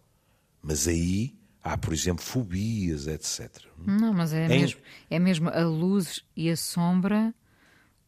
[0.62, 3.50] Mas aí há, por exemplo, fobias, etc.
[3.78, 4.62] Não, mas é, em...
[4.62, 7.34] mesmo, é mesmo a luz e a sombra,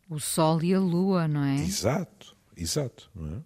[0.09, 1.55] o sol e a lua, não é?
[1.55, 3.09] Exato, exato.
[3.15, 3.41] É?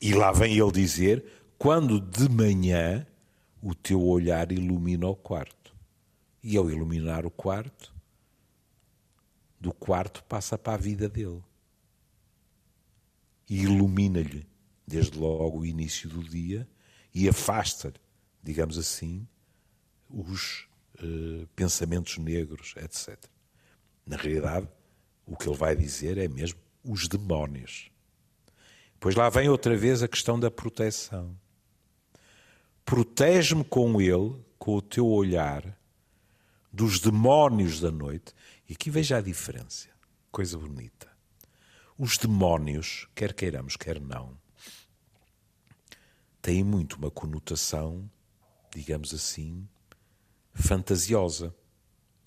[0.00, 1.24] E lá vem ele dizer:
[1.56, 3.06] quando de manhã
[3.62, 5.74] o teu olhar ilumina o quarto.
[6.42, 7.94] E ao iluminar o quarto,
[9.58, 11.42] do quarto passa para a vida dele.
[13.48, 14.46] E ilumina-lhe,
[14.86, 16.68] desde logo, o início do dia
[17.14, 18.00] e afasta-lhe,
[18.42, 19.26] digamos assim,
[20.08, 20.66] os
[21.02, 23.18] uh, pensamentos negros, etc.
[24.06, 24.68] Na realidade,
[25.26, 27.90] o que ele vai dizer é mesmo os demónios.
[29.00, 31.38] Pois lá vem outra vez a questão da proteção.
[32.84, 35.78] Protege-me com ele, com o teu olhar,
[36.72, 38.34] dos demónios da noite.
[38.68, 39.88] E aqui veja a diferença.
[40.30, 41.13] Coisa bonita.
[41.96, 44.36] Os demónios, quer queiramos, quer não,
[46.42, 48.10] têm muito uma conotação,
[48.74, 49.68] digamos assim,
[50.52, 51.54] fantasiosa,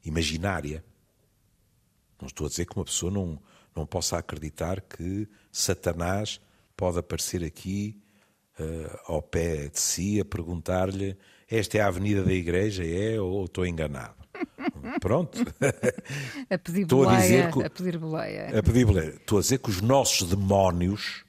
[0.06, 0.86] imaginária.
[2.20, 3.42] Não estou a dizer que uma pessoa não,
[3.76, 6.40] não possa acreditar que Satanás
[6.76, 8.02] pode aparecer aqui
[8.58, 11.18] uh, ao pé de si a perguntar-lhe:
[11.50, 12.86] Esta é a avenida da igreja?
[12.86, 14.16] É ou estou enganado?
[15.00, 15.40] Pronto.
[16.50, 18.60] A pedir Estou boleia, a dizer que, a pedir boleia.
[18.60, 19.10] A pedir boleia.
[19.10, 21.26] Estou a dizer que os nossos demónios,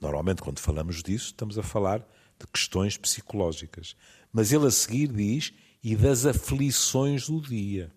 [0.00, 2.00] normalmente quando falamos disso, estamos a falar
[2.38, 3.94] de questões psicológicas.
[4.32, 7.92] Mas ele a seguir diz, e das aflições do dia.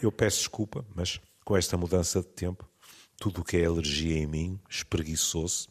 [0.00, 2.68] Eu peço desculpa, mas com esta mudança de tempo,
[3.18, 5.68] tudo o que é alergia em mim espreguiçou-se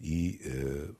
[0.00, 0.96] e uh,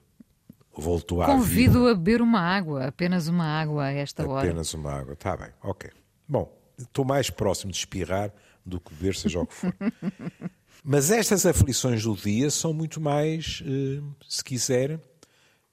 [0.81, 4.47] voltou a Convido a beber uma água, apenas uma água a esta apenas hora.
[4.47, 5.91] Apenas uma água, está bem, ok.
[6.27, 8.33] Bom, estou mais próximo de espirrar
[8.65, 9.73] do que beber, seja o que for.
[10.83, 14.99] Mas estas aflições do dia são muito mais, uh, se quiser,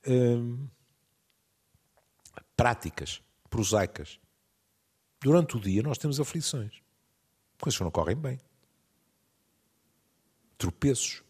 [0.06, 0.68] uh,
[2.56, 4.20] práticas, prosaicas.
[5.20, 6.80] Durante o dia nós temos aflições.
[7.60, 8.38] Coisas não correm bem.
[10.56, 11.22] Tropeços,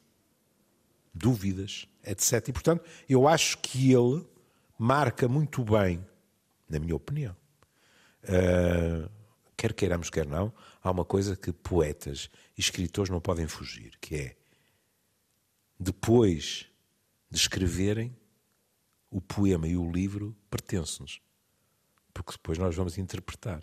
[1.13, 2.49] dúvidas, etc.
[2.49, 4.25] E, portanto, eu acho que ele
[4.79, 6.05] marca muito bem,
[6.69, 7.37] na minha opinião,
[8.25, 9.11] uh,
[9.57, 10.53] quer queiramos, quer não,
[10.83, 14.37] há uma coisa que poetas e escritores não podem fugir, que é
[15.79, 16.67] depois
[17.31, 18.17] de escreverem,
[19.11, 21.21] o poema e o livro pertencem-nos,
[22.15, 23.63] porque depois nós vamos interpretar.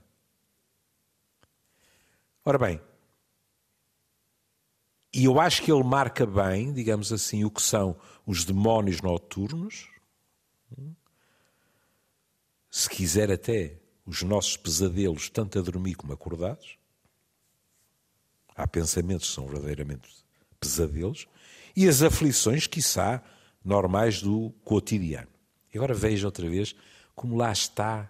[2.43, 2.82] Ora bem,
[5.18, 9.89] e eu acho que ele marca bem, digamos assim, o que são os demónios noturnos,
[12.70, 16.78] se quiser até os nossos pesadelos, tanto a dormir como acordados.
[18.55, 20.07] Há pensamentos que são verdadeiramente
[20.59, 21.28] pesadelos,
[21.76, 23.24] e as aflições, quiçá,
[23.65, 25.32] normais do cotidiano.
[25.74, 26.76] E agora veja outra vez
[27.15, 28.07] como lá está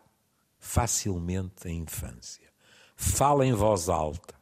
[0.59, 2.51] facilmente a infância.
[2.97, 4.36] Fala em voz alta,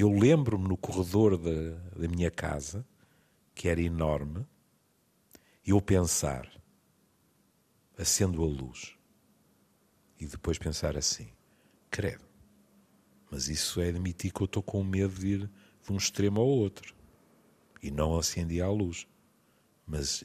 [0.00, 2.84] eu lembro-me no corredor da, da minha casa,
[3.54, 4.44] que era enorme,
[5.64, 6.50] eu pensar,
[7.96, 8.96] acendo a luz,
[10.18, 11.28] e depois pensar assim:
[11.88, 12.24] credo,
[13.30, 15.50] mas isso é admitir que eu estou com medo de ir
[15.82, 16.94] de um extremo ao outro.
[17.80, 19.06] E não acendia a luz,
[19.86, 20.24] mas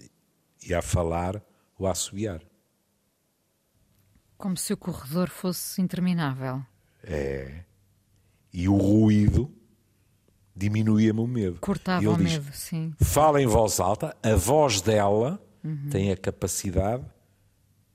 [0.63, 1.43] ia a falar
[1.77, 2.41] ou a assobiar.
[4.37, 6.65] Como se o corredor fosse interminável.
[7.03, 7.65] É.
[8.53, 9.58] E o ruído
[10.59, 11.59] diminuía-me o medo.
[11.61, 12.93] Cortava o diz, medo, sim.
[12.99, 15.89] Fala em voz alta, a voz dela uhum.
[15.89, 17.05] tem a capacidade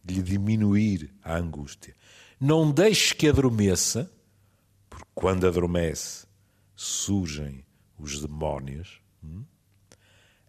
[0.02, 1.94] de lhe diminuir a angústia.
[2.40, 4.10] Não deixes que adormeça,
[4.88, 6.26] porque quando adormece
[6.74, 7.64] surgem
[7.98, 9.00] os demónios.
[9.22, 9.44] Hum?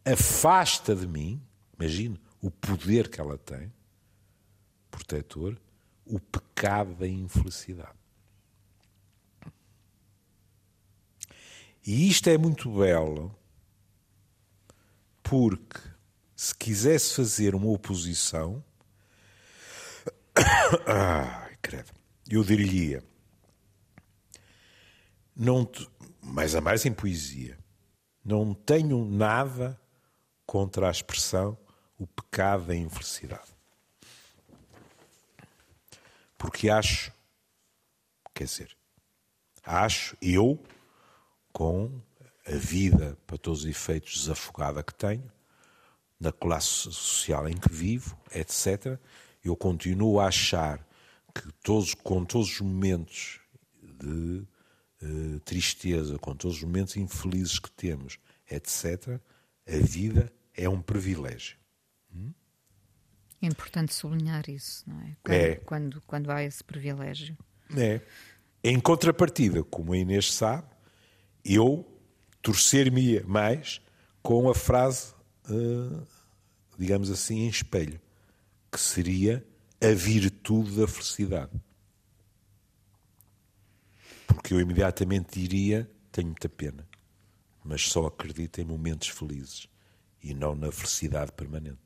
[0.06, 1.42] Afasta de mim,
[1.78, 3.74] imagine o poder que ela tem,
[4.90, 5.58] protetor,
[6.06, 8.05] o pecado da infelicidade.
[11.86, 13.38] E isto é muito belo
[15.22, 15.80] porque
[16.36, 18.64] se quisesse fazer uma oposição,
[20.88, 21.92] ai, credo,
[22.28, 23.04] eu diria,
[25.36, 25.70] não,
[26.22, 27.58] mais a mais em poesia,
[28.24, 29.80] não tenho nada
[30.46, 31.58] contra a expressão
[31.98, 33.56] o pecado da infelicidade.
[36.38, 37.14] Porque acho,
[38.34, 38.76] quer dizer,
[39.64, 40.60] acho eu,
[41.56, 42.02] com
[42.46, 45.32] a vida, para todos os efeitos, desafogada que tenho,
[46.20, 49.00] na classe social em que vivo, etc.,
[49.42, 50.86] eu continuo a achar
[51.34, 53.40] que todos, com todos os momentos
[53.82, 54.46] de
[55.02, 58.20] uh, tristeza, com todos os momentos infelizes que temos,
[58.52, 59.18] etc.,
[59.66, 61.58] a vida é um privilégio.
[62.14, 62.34] Hum?
[63.42, 65.16] É importante sublinhar isso, não é?
[65.24, 65.56] Quando, é.
[65.56, 67.38] Quando, quando há esse privilégio.
[67.78, 68.02] É.
[68.62, 70.75] Em contrapartida, como a Inês sabe,
[71.46, 71.86] eu
[72.42, 73.80] torcer-me mais
[74.24, 75.14] com a frase,
[75.50, 76.06] uh,
[76.78, 78.02] digamos assim, em espelho,
[78.72, 79.46] que seria
[79.82, 81.54] a virtude da felicidade.
[84.26, 86.88] Porque eu imediatamente diria: tenho muita pena,
[87.64, 89.68] mas só acredito em momentos felizes
[90.24, 91.80] e não na felicidade permanente.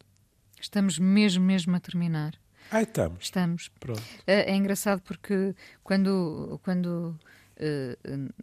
[0.59, 2.33] Estamos mesmo, mesmo a terminar.
[2.71, 3.23] Ah, estamos.
[3.23, 3.69] Estamos.
[3.79, 4.03] Pronto.
[4.27, 7.17] É, é engraçado porque quando, quando
[7.59, 8.33] uh,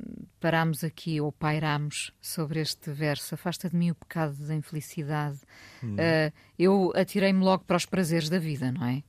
[0.41, 5.39] paramos aqui ou pairamos sobre este verso, afasta de mim o pecado da infelicidade,
[5.83, 5.95] hum.
[5.95, 9.03] uh, eu atirei-me logo para os prazeres da vida, não é?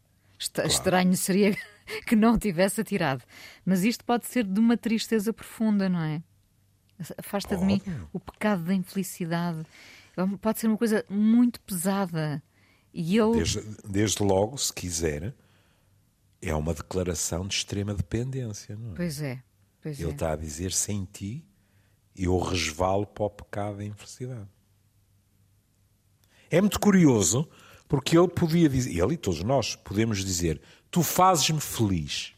[0.53, 0.69] Claro.
[0.69, 1.57] Estranho seria
[2.05, 3.23] que não tivesse atirado.
[3.65, 6.21] Mas isto pode ser de uma tristeza profunda, não é?
[7.17, 7.61] Afasta pode.
[7.61, 7.81] de mim
[8.11, 9.65] o pecado da infelicidade.
[10.41, 12.41] Pode ser uma coisa muito pesada.
[12.93, 13.33] E eu...
[13.33, 15.33] desde, desde logo, se quiser,
[16.41, 18.95] é uma declaração de extrema dependência, não é?
[18.95, 19.43] Pois é.
[19.87, 20.13] Pois Ele é.
[20.13, 21.45] está a dizer: sem ti,
[22.15, 24.49] eu resvalo para o pecado da infelicidade.
[26.49, 27.47] É muito curioso,
[27.87, 30.61] porque ele podia dizer, ele e todos nós podemos dizer:
[30.91, 32.33] Tu fazes-me feliz.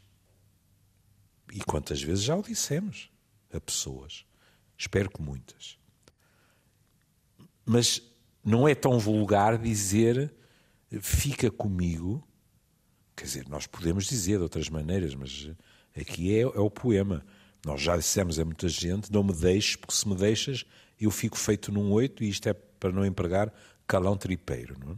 [1.51, 3.09] E quantas vezes já o dissemos
[3.51, 4.23] a pessoas?
[4.77, 5.79] Espero que muitas.
[7.65, 8.01] Mas
[8.45, 10.31] não é tão vulgar dizer
[11.01, 12.27] fica comigo.
[13.15, 15.51] Quer dizer, nós podemos dizer de outras maneiras, mas
[15.95, 17.25] aqui é, é o poema.
[17.65, 20.65] Nós já dissemos a muita gente: não me deixes, porque se me deixas,
[20.99, 23.53] eu fico feito num oito, e isto é para não empregar
[23.87, 24.77] calão tripeiro.
[24.79, 24.95] Não é?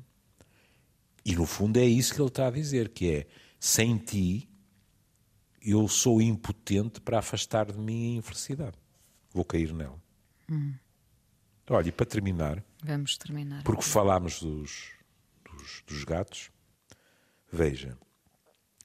[1.23, 3.27] E no fundo é isso que ele está a dizer: que é
[3.59, 4.47] sem ti
[5.61, 8.77] eu sou impotente para afastar de mim a infelicidade.
[9.31, 10.01] Vou cair nela.
[10.49, 10.73] Hum.
[11.69, 12.63] Olha, e para terminar.
[12.83, 13.63] Vamos terminar.
[13.63, 14.89] Porque falámos dos,
[15.45, 16.49] dos, dos gatos.
[17.51, 17.97] Veja,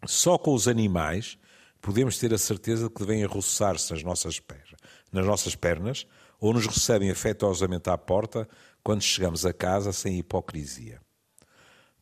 [0.04, 1.38] só com os animais
[1.86, 4.74] podemos ter a certeza de que devem arroçar-se nas nossas, pernas,
[5.12, 6.04] nas nossas pernas
[6.40, 8.48] ou nos recebem afetuosamente à porta
[8.82, 11.00] quando chegamos a casa sem hipocrisia.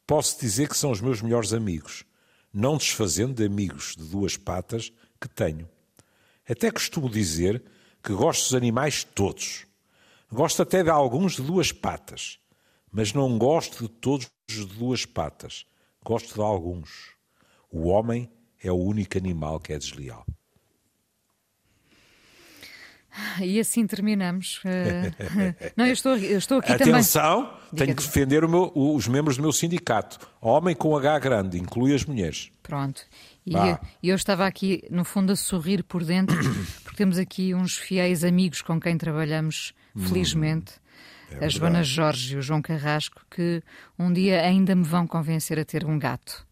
[0.06, 2.02] Posso dizer que são os meus melhores amigos,
[2.50, 5.68] não desfazendo de amigos de duas patas que tenho.
[6.48, 7.62] Até costumo dizer
[8.02, 9.66] que gosto dos animais todos.
[10.32, 12.38] Gosto até de alguns de duas patas,
[12.90, 15.66] mas não gosto de todos de duas patas.
[16.02, 17.10] Gosto de alguns.
[17.70, 18.30] O homem
[18.64, 20.24] é o único animal que é desleal.
[23.40, 24.60] E assim terminamos.
[24.64, 25.14] Uh,
[25.76, 27.86] não, eu estou, eu estou aqui Atenção, também.
[27.86, 30.18] tenho que defender meu, os membros do meu sindicato.
[30.40, 32.50] Homem com H grande, inclui as mulheres.
[32.62, 33.02] Pronto.
[33.46, 36.36] E eu, eu, estava aqui, no fundo, a sorrir por dentro,
[36.82, 40.72] porque temos aqui uns fiéis amigos com quem trabalhamos, hum, felizmente.
[41.40, 43.62] É a Joana Jorge e o João Carrasco, que
[43.98, 46.46] um dia ainda me vão convencer a ter um gato.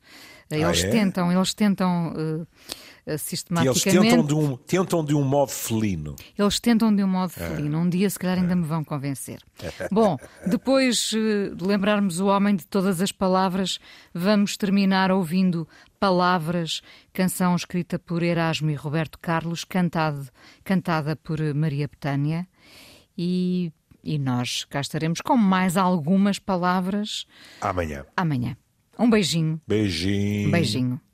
[0.57, 0.91] Eles ah, é?
[0.91, 3.89] tentam, eles tentam uh, sistematicamente.
[3.89, 6.17] eles tentam de, um, tentam de um modo felino.
[6.39, 7.49] Eles tentam de um modo ah.
[7.49, 7.79] felino.
[7.79, 9.41] Um dia, se calhar, ainda me vão convencer.
[9.91, 13.79] Bom, depois uh, de lembrarmos o homem de todas as palavras,
[14.15, 15.67] vamos terminar ouvindo
[15.99, 16.83] Palavras,
[17.13, 20.29] canção escrita por Erasmo e Roberto Carlos, cantado,
[20.65, 22.45] cantada por Maria Betânia.
[23.17, 23.73] E,
[24.03, 27.25] e nós cá estaremos com mais algumas palavras
[27.61, 28.05] amanhã.
[28.17, 28.57] Amanhã.
[28.99, 29.61] Um beijinho.
[29.67, 30.51] Beijinho.
[30.51, 31.01] Beijinho.